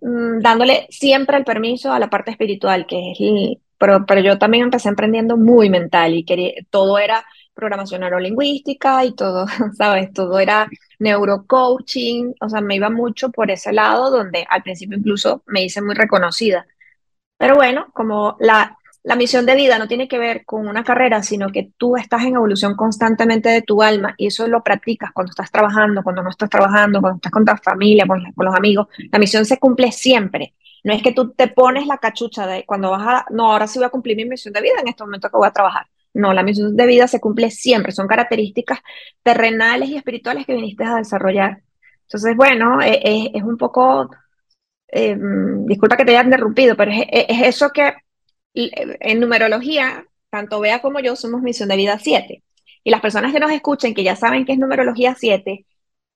[0.00, 4.38] mm, dándole siempre el permiso a la parte espiritual, que es el, pero, pero yo
[4.38, 7.24] también empecé emprendiendo muy mental y quería, todo era
[7.60, 9.46] programación neurolingüística y todo,
[9.78, 10.12] ¿sabes?
[10.12, 15.42] Todo era neurocoaching, o sea, me iba mucho por ese lado donde al principio incluso
[15.46, 16.66] me hice muy reconocida.
[17.38, 21.22] Pero bueno, como la, la misión de vida no tiene que ver con una carrera,
[21.22, 25.30] sino que tú estás en evolución constantemente de tu alma y eso lo practicas cuando
[25.30, 28.88] estás trabajando, cuando no estás trabajando, cuando estás con tu familia, con, con los amigos.
[29.10, 30.54] La misión se cumple siempre.
[30.84, 33.78] No es que tú te pones la cachucha de cuando vas a, no, ahora sí
[33.78, 35.86] voy a cumplir mi misión de vida en este momento que voy a trabajar.
[36.14, 38.80] No, la misión de vida se cumple siempre, son características
[39.22, 41.62] terrenales y espirituales que viniste a desarrollar.
[42.02, 44.10] Entonces, bueno, e, e, es, un poco,
[44.88, 45.16] eh,
[45.66, 47.92] disculpa que te haya interrumpido, pero es, es, eso que
[48.52, 52.42] en numerología, tanto Bea como yo somos misión de vida 7.
[52.82, 55.66] Y las personas que nos escuchen, que ya saben que es numerología 7,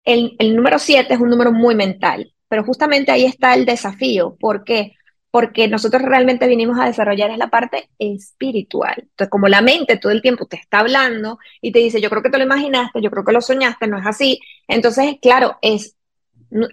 [0.04, 4.36] el, el número 7 es un número muy mental, pero justamente ahí está el desafío.
[4.40, 4.94] ¿Por qué?
[5.34, 8.94] Porque nosotros realmente vinimos a desarrollar es la parte espiritual.
[8.98, 12.22] Entonces, como la mente todo el tiempo te está hablando y te dice, yo creo
[12.22, 14.40] que te lo imaginaste, yo creo que lo soñaste, no es así.
[14.68, 15.96] Entonces, claro, es,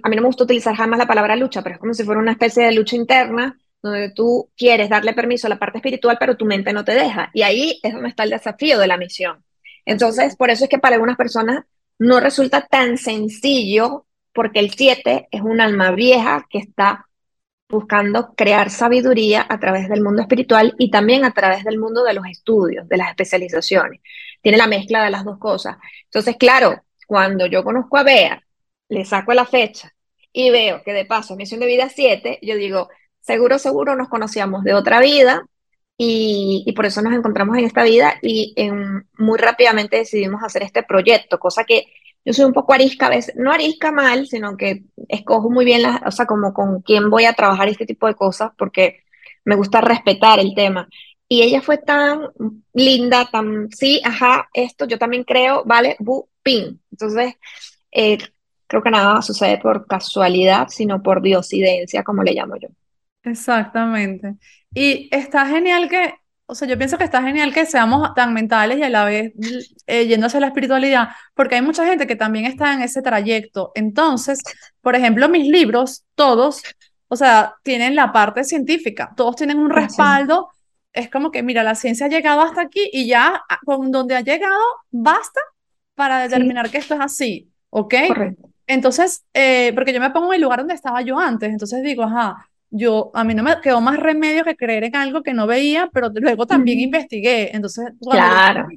[0.03, 2.21] a mí no me gusta utilizar jamás la palabra lucha, pero es como si fuera
[2.21, 6.37] una especie de lucha interna donde tú quieres darle permiso a la parte espiritual, pero
[6.37, 7.31] tu mente no te deja.
[7.33, 9.43] Y ahí es donde está el desafío de la misión.
[9.87, 11.65] Entonces, por eso es que para algunas personas
[11.97, 17.07] no resulta tan sencillo, porque el 7 es un alma vieja que está
[17.71, 22.13] buscando crear sabiduría a través del mundo espiritual y también a través del mundo de
[22.13, 24.01] los estudios, de las especializaciones.
[24.41, 25.77] Tiene la mezcla de las dos cosas.
[26.05, 28.43] Entonces, claro, cuando yo conozco a Bea,
[28.89, 29.93] le saco la fecha
[30.33, 32.89] y veo que de paso misión de vida 7, yo digo,
[33.21, 35.45] seguro, seguro nos conocíamos de otra vida
[35.97, 38.55] y, por eso nos encontramos en esta vida y
[39.17, 41.85] muy rápidamente decidimos hacer este proyecto, cosa que
[42.23, 45.81] yo soy un poco arisca a veces, no arisca mal, sino que escojo muy bien,
[45.81, 49.03] las, o sea, como con quién voy a trabajar este tipo de cosas, porque
[49.45, 50.87] me gusta respetar el tema.
[51.27, 52.27] Y ella fue tan
[52.73, 56.81] linda, tan, sí, ajá, esto yo también creo, vale, bu, pin.
[56.91, 57.35] Entonces,
[57.91, 58.17] eh,
[58.67, 62.67] creo que nada sucede por casualidad, sino por diosidencia, como le llamo yo.
[63.23, 64.35] Exactamente.
[64.73, 66.15] Y está genial que
[66.51, 69.31] o sea, yo pienso que está genial que seamos tan mentales y a la vez
[69.87, 73.71] eh, yendo hacia la espiritualidad, porque hay mucha gente que también está en ese trayecto.
[73.73, 74.39] Entonces,
[74.81, 76.61] por ejemplo, mis libros, todos,
[77.07, 80.49] o sea, tienen la parte científica, todos tienen un respaldo.
[80.91, 84.17] Es como que, mira, la ciencia ha llegado hasta aquí y ya ah, con donde
[84.17, 85.39] ha llegado basta
[85.95, 87.95] para determinar que esto es así, ¿ok?
[88.09, 88.49] Correcto.
[88.67, 92.03] Entonces, eh, porque yo me pongo en el lugar donde estaba yo antes, entonces digo,
[92.03, 95.45] ajá, yo, a mí no me quedó más remedio que creer en algo que no
[95.45, 97.53] veía, pero luego también investigué.
[97.53, 98.67] Entonces, cuando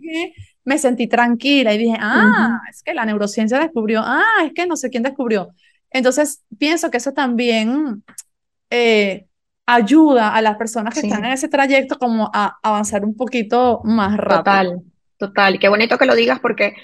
[0.65, 4.77] me sentí tranquila y dije, ah, es que la neurociencia descubrió, ah, es que no
[4.77, 5.51] sé quién descubrió.
[5.91, 8.03] Entonces, pienso que eso también
[8.69, 9.27] eh,
[9.65, 14.17] ayuda a las personas que están en ese trayecto como a avanzar un poquito más
[14.17, 14.39] rápido.
[14.39, 14.83] Total,
[15.19, 15.59] total.
[15.61, 16.75] Qué bonito que lo digas porque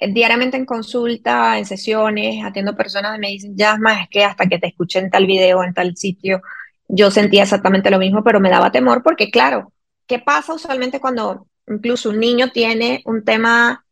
[0.00, 4.46] diariamente en consulta, en sesiones, atiendo personas y me dicen, ya más es que hasta
[4.46, 6.42] que te escuché en tal video, en tal sitio,
[6.88, 9.72] yo sentía exactamente lo mismo, pero me daba temor porque, claro,
[10.06, 13.84] ¿qué pasa usualmente cuando incluso un niño tiene un tema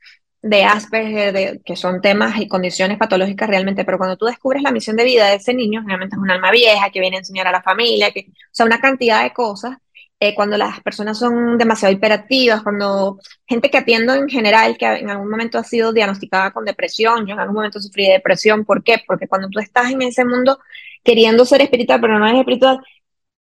[0.42, 4.94] de Asperger, que son temas y condiciones patológicas realmente, pero cuando tú descubres la misión
[4.94, 7.52] de vida de ese niño, realmente es un alma vieja que viene a enseñar a
[7.52, 9.78] la familia, que, o sea, una cantidad de cosas
[10.28, 15.10] eh, cuando las personas son demasiado hiperactivas, cuando gente que atiendo en general, que en
[15.10, 18.82] algún momento ha sido diagnosticada con depresión, yo en algún momento sufrí de depresión, ¿por
[18.82, 19.02] qué?
[19.06, 20.60] Porque cuando tú estás en ese mundo
[21.02, 22.80] queriendo ser espiritual, pero no eres espiritual,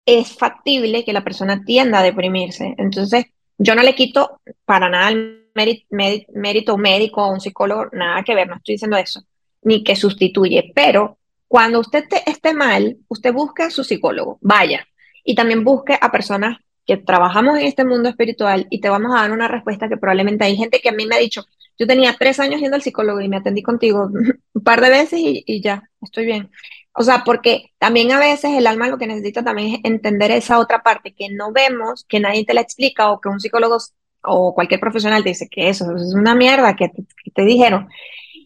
[0.04, 2.74] es factible que la persona tienda a deprimirse.
[2.76, 3.26] Entonces,
[3.56, 8.48] yo no le quito para nada el mérito, médico o un psicólogo, nada que ver,
[8.48, 9.24] no estoy diciendo eso,
[9.62, 11.18] ni que sustituye, pero
[11.48, 14.86] cuando usted esté mal, usted busca a su psicólogo, vaya,
[15.24, 19.20] y también busque a personas que trabajamos en este mundo espiritual y te vamos a
[19.22, 21.44] dar una respuesta que probablemente hay gente que a mí me ha dicho,
[21.78, 24.10] yo tenía tres años yendo al psicólogo y me atendí contigo
[24.52, 26.50] un par de veces y, ya, estoy bien.
[26.96, 30.58] O sea, porque también a veces el alma lo que necesita también es entender esa
[30.58, 33.78] otra parte que no vemos, que nadie te la explica o que un psicólogo
[34.22, 36.90] o cualquier profesional te dice que eso, es una mierda que
[37.34, 37.88] te dijeron.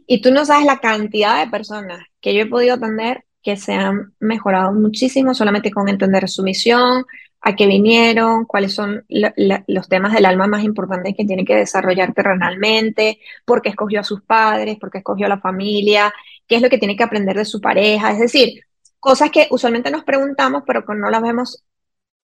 [0.07, 3.74] Y tú no sabes la cantidad de personas que yo he podido atender que se
[3.74, 7.05] han mejorado muchísimo solamente con entender su misión,
[7.41, 12.12] a qué vinieron, cuáles son los temas del alma más importantes que tiene que desarrollar
[12.12, 16.12] terrenalmente, por qué escogió a sus padres, por qué escogió a la familia,
[16.47, 18.64] qué es lo que tiene que aprender de su pareja, es decir,
[19.01, 21.64] cosas que usualmente nos preguntamos, pero que no las vemos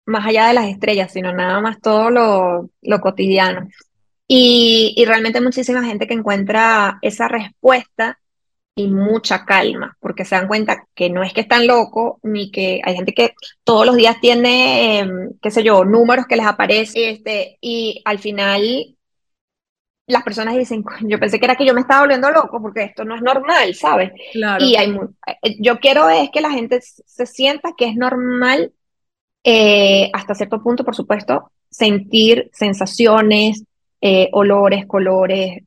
[0.06, 3.68] más allá de las estrellas, sino nada más todo lo, lo cotidiano.
[4.26, 8.18] Y, y realmente muchísima gente que encuentra esa respuesta
[8.76, 12.80] y mucha calma, porque se dan cuenta que no es que están locos, ni que
[12.84, 17.14] hay gente que todos los días tiene, em, qué sé yo, números que les aparecen,
[17.14, 18.96] este, y al final
[20.06, 23.04] las personas dicen, yo pensé que era que yo me estaba volviendo loco, porque esto
[23.04, 24.12] no es normal, ¿sabes?
[24.32, 24.64] Claro.
[24.64, 24.90] Y hay,
[25.42, 28.72] eh, yo quiero es que la gente se sienta que es normal,
[29.44, 33.64] eh, hasta cierto punto, por supuesto, sentir sensaciones,
[34.00, 35.62] eh, olores, colores,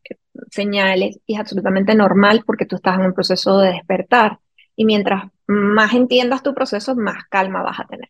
[0.52, 4.40] señales y es absolutamente normal porque tú estás en un proceso de despertar
[4.76, 8.10] y mientras más entiendas tu proceso, más calma vas a tener.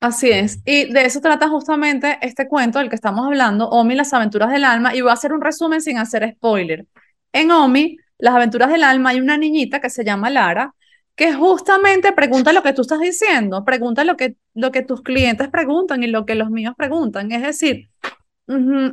[0.00, 4.12] Así es, y de eso trata justamente este cuento del que estamos hablando, Omi, las
[4.12, 6.86] aventuras del alma, y voy a hacer un resumen sin hacer spoiler.
[7.32, 10.74] En Omi, las aventuras del alma, hay una niñita que se llama Lara,
[11.16, 15.48] que justamente pregunta lo que tú estás diciendo, pregunta lo que, lo que tus clientes
[15.48, 17.32] preguntan y lo que los míos preguntan.
[17.32, 17.88] Es decir,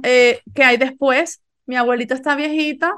[0.04, 1.42] eh, ¿qué hay después?
[1.66, 2.98] Mi abuelita está viejita,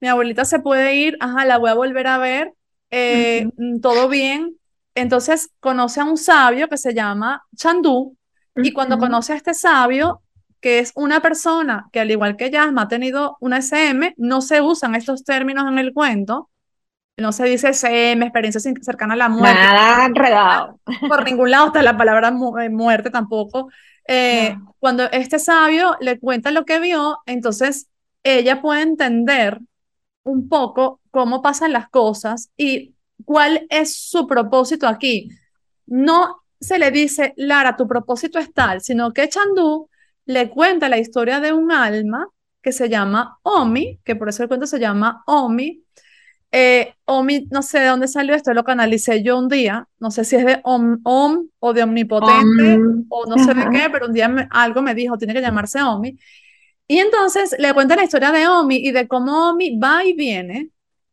[0.00, 2.54] mi abuelita se puede ir, ajá, la voy a volver a ver,
[2.90, 4.56] eh, mm, todo bien.
[4.94, 8.16] Entonces conoce a un sabio que se llama Chandú,
[8.56, 10.22] y cuando conoce a este sabio,
[10.60, 14.60] que es una persona que al igual que Yasma ha tenido una SM, no se
[14.62, 16.50] usan estos términos en el cuento,
[17.18, 19.58] no se dice SM, experiencia cercana a la muerte.
[19.58, 20.80] Nada enredado.
[21.08, 22.28] Por ningún lado está la palabra
[22.62, 23.68] eh, muerte tampoco.
[24.08, 27.88] Eh, cuando este sabio le cuenta lo que vio, entonces
[28.26, 29.60] ella puede entender
[30.24, 35.30] un poco cómo pasan las cosas y cuál es su propósito aquí.
[35.86, 39.88] No se le dice, Lara, tu propósito es tal, sino que Chandú
[40.24, 42.28] le cuenta la historia de un alma
[42.60, 45.84] que se llama Omi, que por eso el cuento se llama Omi.
[46.50, 50.24] Eh, Omi, no sé de dónde salió esto, lo canalicé yo un día, no sé
[50.24, 54.12] si es de Om, Om o de Omnipotente o no sé de qué, pero un
[54.12, 56.18] día algo me dijo, tiene que llamarse Omi.
[56.88, 60.70] Y entonces le cuenta la historia de Omi y de cómo Omi va y viene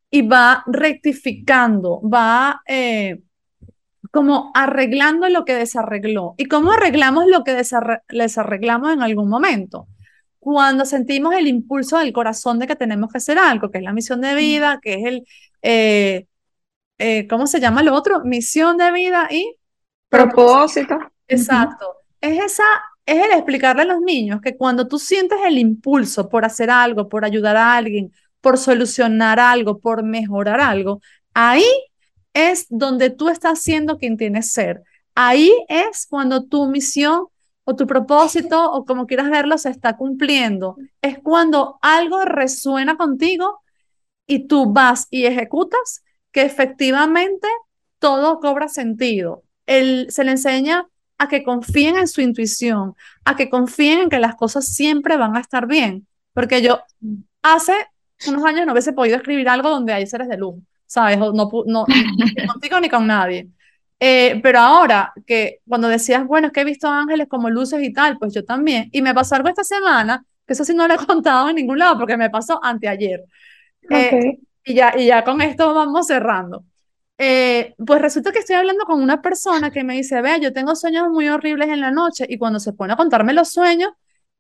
[0.10, 3.22] y va rectificando, va eh,
[4.12, 6.36] como arreglando lo que desarregló.
[6.38, 7.56] ¿Y cómo arreglamos lo que
[8.10, 9.88] desarreglamos en algún momento?
[10.38, 13.94] Cuando sentimos el impulso del corazón de que tenemos que hacer algo, que es la
[13.94, 15.26] misión de vida, que es el,
[15.64, 16.28] eh,
[17.00, 18.24] eh, ¿cómo se llama lo otro?
[18.24, 19.56] Misión de vida y
[20.10, 21.00] propósito.
[21.28, 21.96] Exacto.
[22.22, 22.64] Es esa
[23.06, 27.10] es el explicarle a los niños que cuando tú sientes el impulso por hacer algo,
[27.10, 31.02] por ayudar a alguien, por solucionar algo, por mejorar algo,
[31.34, 31.66] ahí
[32.34, 34.84] es donde tú estás siendo quien tienes ser.
[35.16, 37.28] Ahí es cuando tu misión
[37.66, 40.76] o tu propósito o como quieras verlo se está cumpliendo.
[41.02, 43.62] Es cuando algo resuena contigo
[44.28, 47.48] y tú vas y ejecutas que efectivamente
[48.00, 49.44] todo cobra sentido.
[49.66, 50.88] El, se le enseña
[51.24, 52.96] a que confíen en su intuición,
[53.26, 56.08] a que confíen en que las cosas siempre van a estar bien.
[56.34, 56.82] Porque yo
[57.42, 57.74] hace
[58.28, 60.56] unos años no hubiese podido escribir algo donde hay seres de luz,
[60.86, 61.18] ¿sabes?
[61.18, 63.50] no, no, no ni contigo ni con nadie.
[64.00, 67.94] Eh, pero ahora que cuando decías, bueno, es que he visto ángeles como luces y
[67.94, 68.90] tal, pues yo también.
[68.92, 71.80] Y me pasó algo esta semana, que eso sí no lo he contado en ningún
[71.80, 73.24] lado porque me pasó anteayer.
[73.90, 76.66] Eh, y, ya, y ya con esto vamos cerrando.
[77.18, 80.76] Eh, pues resulta que estoy hablando con una persona que me dice, vea, yo tengo
[80.76, 83.92] sueños muy horribles en la noche y cuando se pone a contarme los sueños,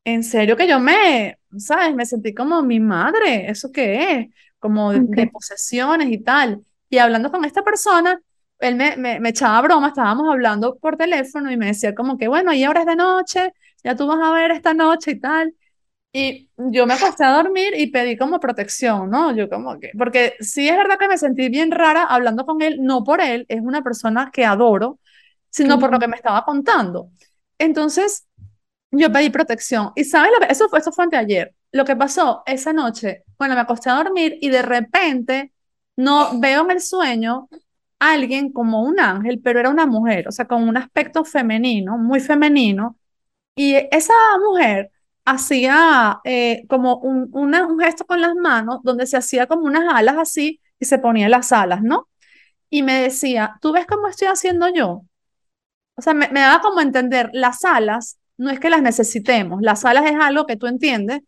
[0.03, 1.95] en serio que yo me, ¿sabes?
[1.95, 4.27] Me sentí como mi madre, ¿eso qué es?
[4.59, 6.65] Como de, posesiones y tal.
[6.89, 8.19] Y hablando con esta persona,
[8.59, 12.27] él me, me, me, echaba broma, estábamos hablando por teléfono y me decía como que,
[12.27, 13.53] bueno, ahí ahora es de noche,
[13.83, 15.53] ya tú vas a ver esta noche y tal.
[16.15, 19.35] Y yo me acosté a dormir y pedí como protección, ¿no?
[19.35, 22.77] Yo como que, porque sí es verdad que me sentí bien rara hablando con él,
[22.81, 24.99] no por él, es una persona que adoro,
[25.49, 27.09] sino por lo que me estaba contando.
[27.57, 28.27] Entonces,
[28.91, 29.91] yo pedí protección.
[29.95, 30.51] Y ¿sabes lo que?
[30.53, 31.55] Eso fue, eso fue anteayer.
[31.71, 35.51] Lo que pasó esa noche, bueno, me acosté a dormir y de repente
[35.95, 37.49] no veo en el sueño
[37.99, 41.97] a alguien como un ángel, pero era una mujer, o sea, con un aspecto femenino,
[41.97, 42.97] muy femenino.
[43.55, 44.91] Y esa mujer
[45.25, 50.17] hacía eh, como un, un gesto con las manos donde se hacía como unas alas
[50.17, 52.09] así y se ponía las alas, ¿no?
[52.69, 55.03] Y me decía, ¿tú ves cómo estoy haciendo yo?
[55.95, 59.85] O sea, me, me daba como entender, las alas no es que las necesitemos, las
[59.85, 61.21] alas es algo que tú entiendes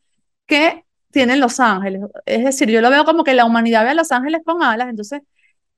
[0.46, 2.02] que tienen los ángeles.
[2.26, 4.89] Es decir, yo lo veo como que la humanidad ve a los ángeles con alas,
[4.89, 5.22] entonces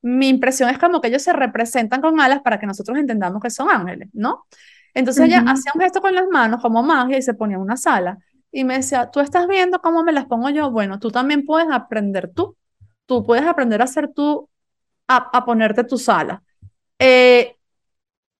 [0.01, 3.49] mi impresión es como que ellos se representan con alas para que nosotros entendamos que
[3.49, 4.45] son ángeles, ¿no?
[4.93, 8.17] Entonces ella hacía un gesto con las manos como magia y se ponía una sala.
[8.51, 11.69] Y me decía, tú estás viendo cómo me las pongo yo, bueno, tú también puedes
[11.71, 12.55] aprender tú,
[13.05, 14.49] tú puedes aprender a hacer tú,
[15.07, 16.43] a, ponerte tu sala.
[16.99, 17.55] Eh,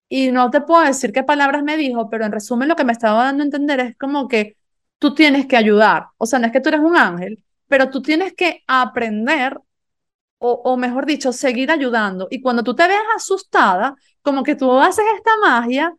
[0.08, 2.92] y no te puedo decir qué palabras me dijo, pero en resumen lo que me
[2.92, 4.56] estaba dando a entender es como que
[4.98, 8.02] tú tienes que ayudar, o sea, no es que tú eres un ángel, pero tú
[8.02, 9.60] tienes que aprender
[10.38, 12.28] o, mejor dicho, seguir ayudando.
[12.30, 15.94] Y cuando tú te ves asustada, como que tú haces esta magia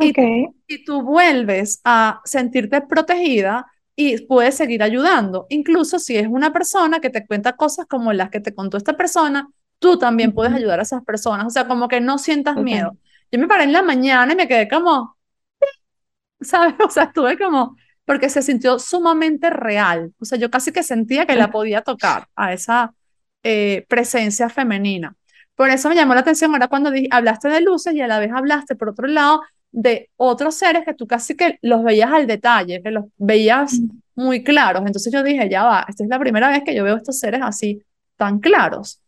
[0.00, 5.46] y, y tú vuelves a sentirte protegida y puedes seguir ayudando.
[5.50, 8.96] Incluso si es una persona que te cuenta cosas como las que te contó esta
[8.96, 9.48] persona,
[9.78, 11.46] tú también puedes ayudar a esas personas.
[11.46, 12.96] O sea, como que no sientas miedo.
[13.30, 15.16] Yo me paré en la mañana y me quedé como,
[16.40, 16.74] ¿sabes?
[16.84, 20.12] O sea, estuve como, porque se sintió sumamente real.
[20.18, 22.94] O sea, yo casi que sentía que la podía tocar a esa,
[23.42, 25.16] eh, presencia femenina.
[25.54, 28.30] Por eso me llamó la atención ahora cuando hablaste de luces y a la vez
[28.32, 29.40] hablaste, por otro lado,
[29.72, 33.80] de otros seres que tú casi que los veías al detalle, que los veías
[34.14, 34.82] muy claros.
[34.86, 37.40] Entonces yo dije, ya va, esta es la primera vez que yo veo estos seres
[37.42, 37.82] así,
[38.16, 39.00] tan claros.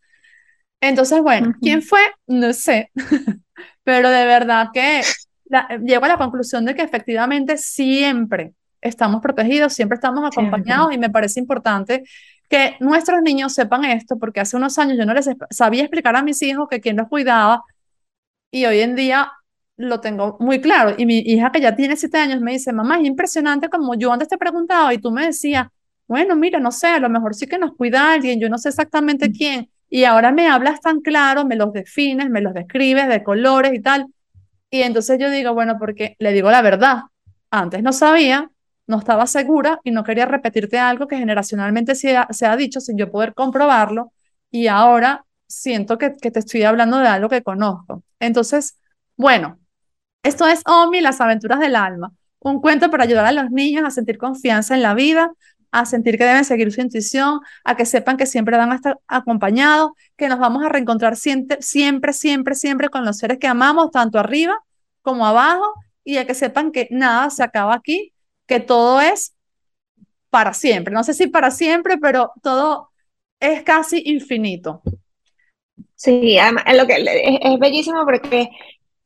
[0.81, 2.01] Entonces, bueno, ¿quién fue?
[2.27, 2.91] No sé,
[3.83, 5.01] pero de verdad que
[5.83, 11.09] llego a la conclusión de que efectivamente siempre estamos protegidos, siempre estamos acompañados y me
[11.09, 12.03] parece importante
[12.49, 16.21] que nuestros niños sepan esto, porque hace unos años yo no les sabía explicar a
[16.21, 17.63] mis hijos que quién los cuidaba
[18.51, 19.31] y hoy en día
[19.77, 20.95] lo tengo muy claro.
[20.97, 24.11] Y mi hija que ya tiene siete años me dice, mamá, es impresionante como yo
[24.11, 25.67] antes te preguntaba y tú me decías,
[26.07, 28.69] bueno, mira, no sé, a lo mejor sí que nos cuida alguien, yo no sé
[28.69, 29.69] exactamente quién.
[29.89, 33.81] Y ahora me hablas tan claro, me los defines, me los describes de colores y
[33.81, 34.07] tal.
[34.69, 37.03] Y entonces yo digo, bueno, porque le digo la verdad.
[37.51, 38.49] Antes no sabía,
[38.87, 42.79] no estaba segura y no quería repetirte algo que generacionalmente se ha, se ha dicho
[42.81, 44.11] sin yo poder comprobarlo
[44.51, 48.03] y ahora siento que, que, te estoy hablando de algo que conozco.
[48.19, 48.79] Entonces,
[49.15, 49.59] bueno,
[50.23, 53.91] esto es Omi, las aventuras del alma, un cuento para ayudar a los niños a
[53.91, 55.31] sentir confianza en la vida,
[55.71, 58.99] a sentir que deben seguir su intuición, a que sepan que siempre van a estar
[59.07, 63.91] acompañados, que nos vamos a reencontrar siempre, siempre, siempre, siempre con los seres que amamos,
[63.91, 64.59] tanto arriba
[65.01, 68.13] como abajo, y a que sepan que nada se acaba aquí,
[68.45, 69.33] que todo es
[70.29, 70.93] para siempre.
[70.93, 72.89] No sé si para siempre, pero todo
[73.39, 74.81] es casi infinito.
[75.95, 76.37] Sí,
[76.73, 78.49] lo que es, bellísimo porque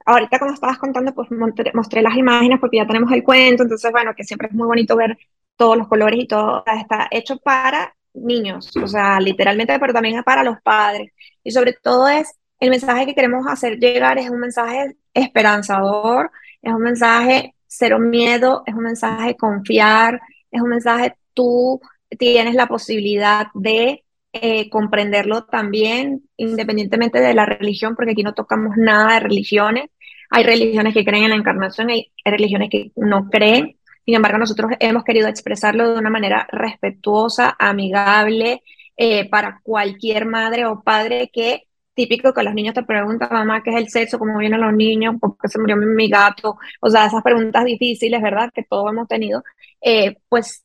[0.08, 4.16] ahorita como estabas contando, pues mostré, las imágenes porque ya tenemos el cuento, entonces bueno,
[4.16, 5.18] que siempre es muy bonito ver
[5.58, 10.43] todos los colores y todo está hecho para niños, o sea, literalmente, pero también para
[10.43, 11.12] los padres.
[11.43, 16.32] Y sobre todo es el mensaje que queremos hacer llegar es un mensaje esperanzador,
[16.62, 21.82] es un mensaje cero miedo, es un mensaje confiar, es un mensaje tú
[22.18, 28.78] tienes la posibilidad de eh, comprenderlo también, independientemente de la religión, porque aquí no tocamos
[28.78, 29.89] nada de religiones.
[30.30, 33.78] Hay religiones que creen en la encarnación, hay religiones que no creen.
[34.05, 38.63] Sin embargo, nosotros hemos querido expresarlo de una manera respetuosa, amigable,
[38.95, 41.63] eh, para cualquier madre o padre que
[41.93, 44.19] típico que los niños te preguntan, mamá, ¿qué es el sexo?
[44.19, 45.15] ¿Cómo vienen los niños?
[45.19, 46.57] ¿Por qué se murió mi, gato?
[46.80, 48.51] O sea, esas preguntas difíciles, ¿verdad?
[48.53, 49.43] Que todos hemos tenido.
[49.82, 50.63] Eh, pues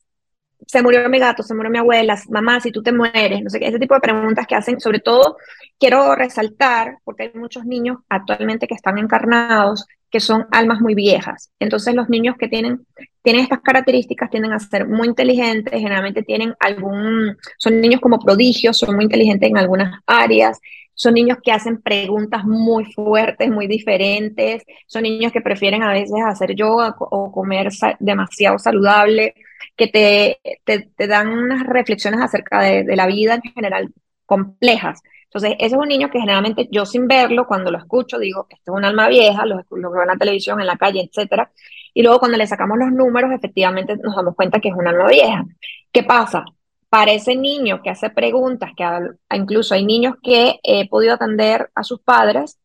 [0.67, 3.59] se murió mi gato, se murió mi abuela, mamá, si tú te mueres, no sé
[3.59, 5.37] qué, ese tipo de preguntas que hacen, sobre todo
[5.79, 11.51] quiero resaltar, porque hay muchos niños actualmente que están encarnados, que son almas muy viejas.
[11.59, 12.85] Entonces los niños que tienen,
[13.23, 18.77] tienen estas características tienden a ser muy inteligentes, generalmente tienen algún, son niños como prodigios,
[18.77, 20.59] son muy inteligentes en algunas áreas,
[20.93, 26.21] son niños que hacen preguntas muy fuertes, muy diferentes, son niños que prefieren a veces
[26.23, 29.33] hacer yoga o comer demasiado saludable,
[29.75, 33.93] que te, te, dan unas reflexiones acerca de, la vida en general
[34.25, 35.01] complejas.
[35.25, 38.71] Entonces, ese es un niño que generalmente yo sin verlo, cuando lo escucho, digo, este
[38.71, 41.51] es un alma vieja, lo, lo veo en la televisión, en la calle, etcétera.
[41.93, 45.07] Y luego cuando le sacamos los números, efectivamente nos damos cuenta que es un alma
[45.07, 45.45] vieja.
[45.91, 46.45] ¿Qué pasa?
[46.93, 48.85] para ese niño que hace preguntas, que
[49.35, 52.59] incluso hay niños que he podido atender a sus padres,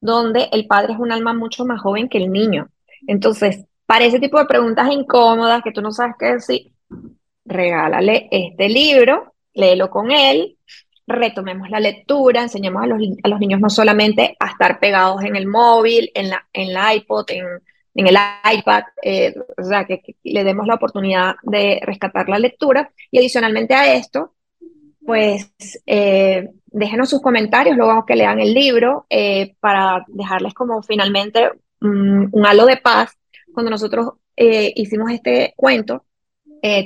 [0.00, 2.70] donde el padre es un alma mucho más joven que el niño.
[3.06, 6.72] Entonces, para ese tipo de preguntas incómodas que tú no sabes qué decir,
[7.44, 10.58] regálale este libro, léelo con él,
[11.06, 16.10] retomemos la lectura, enseñemos a los, niños no solamente a estar pegados en el móvil,
[16.14, 17.44] en la, en la iPod, en,
[17.94, 18.16] en el
[18.58, 22.90] iPad, eh, o sea, que, le demos la oportunidad de rescatar la lectura.
[23.10, 24.34] Y adicionalmente a esto,
[25.04, 25.52] pues
[25.86, 32.46] eh, déjenos sus comentarios luego que lean el libro eh, para dejarles como finalmente un
[32.46, 33.14] halo de paz.
[33.54, 36.04] Cuando nosotros hicimos este cuento,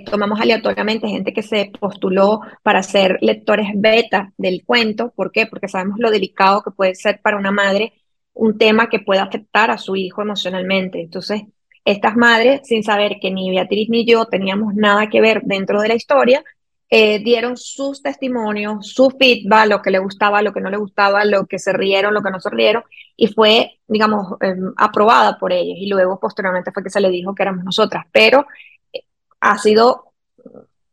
[0.06, 5.12] tomamos aleatoriamente gente que se postuló para ser lectores beta del cuento.
[5.16, 5.46] ¿Por qué?
[5.46, 7.94] Porque sabemos lo delicado que puede ser para una madre
[8.34, 11.00] un tema que pueda afectar a su hijo emocionalmente.
[11.00, 11.42] Entonces,
[11.84, 15.88] estas madres, sin saber que ni Beatriz ni yo teníamos nada que ver dentro de
[15.88, 16.44] la historia,
[16.90, 21.24] eh, dieron sus testimonios, su feedback, lo que le gustaba, lo que no le gustaba,
[21.24, 22.82] lo que se rieron, lo que no se rieron,
[23.16, 25.76] y fue, digamos, em, aprobada por ellos.
[25.78, 28.46] Y luego, posteriormente, fue que se le dijo que éramos nosotras, pero
[28.92, 29.04] eh,
[29.40, 30.08] ha sido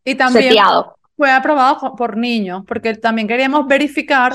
[0.05, 0.53] y también
[1.17, 4.33] fue aprobado por niños, porque también queríamos verificar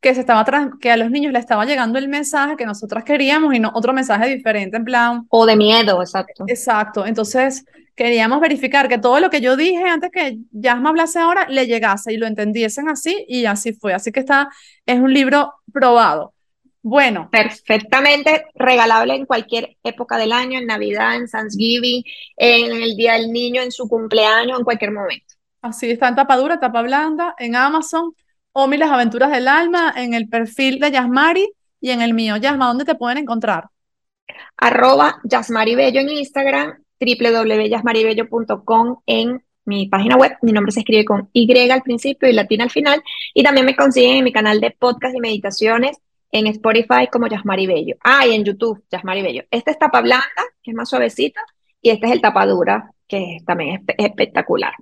[0.00, 0.44] que, se estaba
[0.80, 3.92] que a los niños le estaba llegando el mensaje que nosotras queríamos y no otro
[3.92, 5.26] mensaje diferente, en plan...
[5.28, 6.44] O de miedo, exacto.
[6.46, 7.66] Exacto, entonces
[8.00, 12.14] queríamos verificar que todo lo que yo dije antes que Yasma hablase ahora le llegase
[12.14, 13.92] y lo entendiesen así y así fue.
[13.92, 14.48] Así que está,
[14.86, 16.32] es un libro probado.
[16.80, 17.28] Bueno.
[17.30, 22.02] Perfectamente regalable en cualquier época del año, en Navidad, en Thanksgiving,
[22.38, 25.34] en el Día del Niño, en su cumpleaños, en cualquier momento.
[25.60, 28.14] Así está en tapa dura, tapa blanda, en Amazon.
[28.52, 32.38] Omi, las aventuras del alma, en el perfil de Yasmari y en el mío.
[32.38, 33.64] Yasma, ¿dónde te pueden encontrar?
[34.56, 40.32] Arroba Yasmari Bello en Instagram, www.yasmaribello.com en mi página web.
[40.42, 43.02] Mi nombre se escribe con Y al principio y latina al final.
[43.34, 45.98] Y también me consiguen en mi canal de podcast y meditaciones
[46.32, 47.96] en Spotify como Yasmari Bello.
[48.04, 49.42] Ah, y en YouTube, Yasmari Bello.
[49.50, 51.40] Esta es tapa blanca, que es más suavecita,
[51.82, 54.72] y este es el tapa dura, que también es espectacular.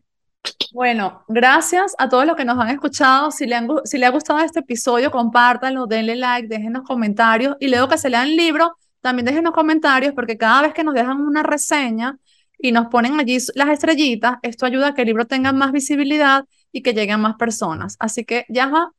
[0.73, 3.31] Bueno, gracias a todos los que nos han escuchado.
[3.31, 7.69] Si le, han, si le ha gustado este episodio, compártanlo, denle like, déjenos comentarios y
[7.69, 11.21] luego que se lean el libro, también déjenos comentarios porque cada vez que nos dejan
[11.21, 12.19] una reseña
[12.59, 16.45] y nos ponen allí las estrellitas, esto ayuda a que el libro tenga más visibilidad
[16.73, 17.97] y que lleguen más personas.
[18.01, 18.91] Así que, Yaja,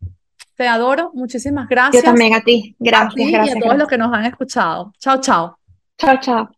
[0.56, 1.12] te adoro.
[1.14, 2.04] Muchísimas gracias.
[2.04, 2.76] Yo también a ti.
[2.80, 3.56] Gracias, gracias.
[3.56, 4.93] Y a todos los que nos han escuchado.
[5.00, 5.58] Chao, chao.
[5.97, 6.50] Chao, chao.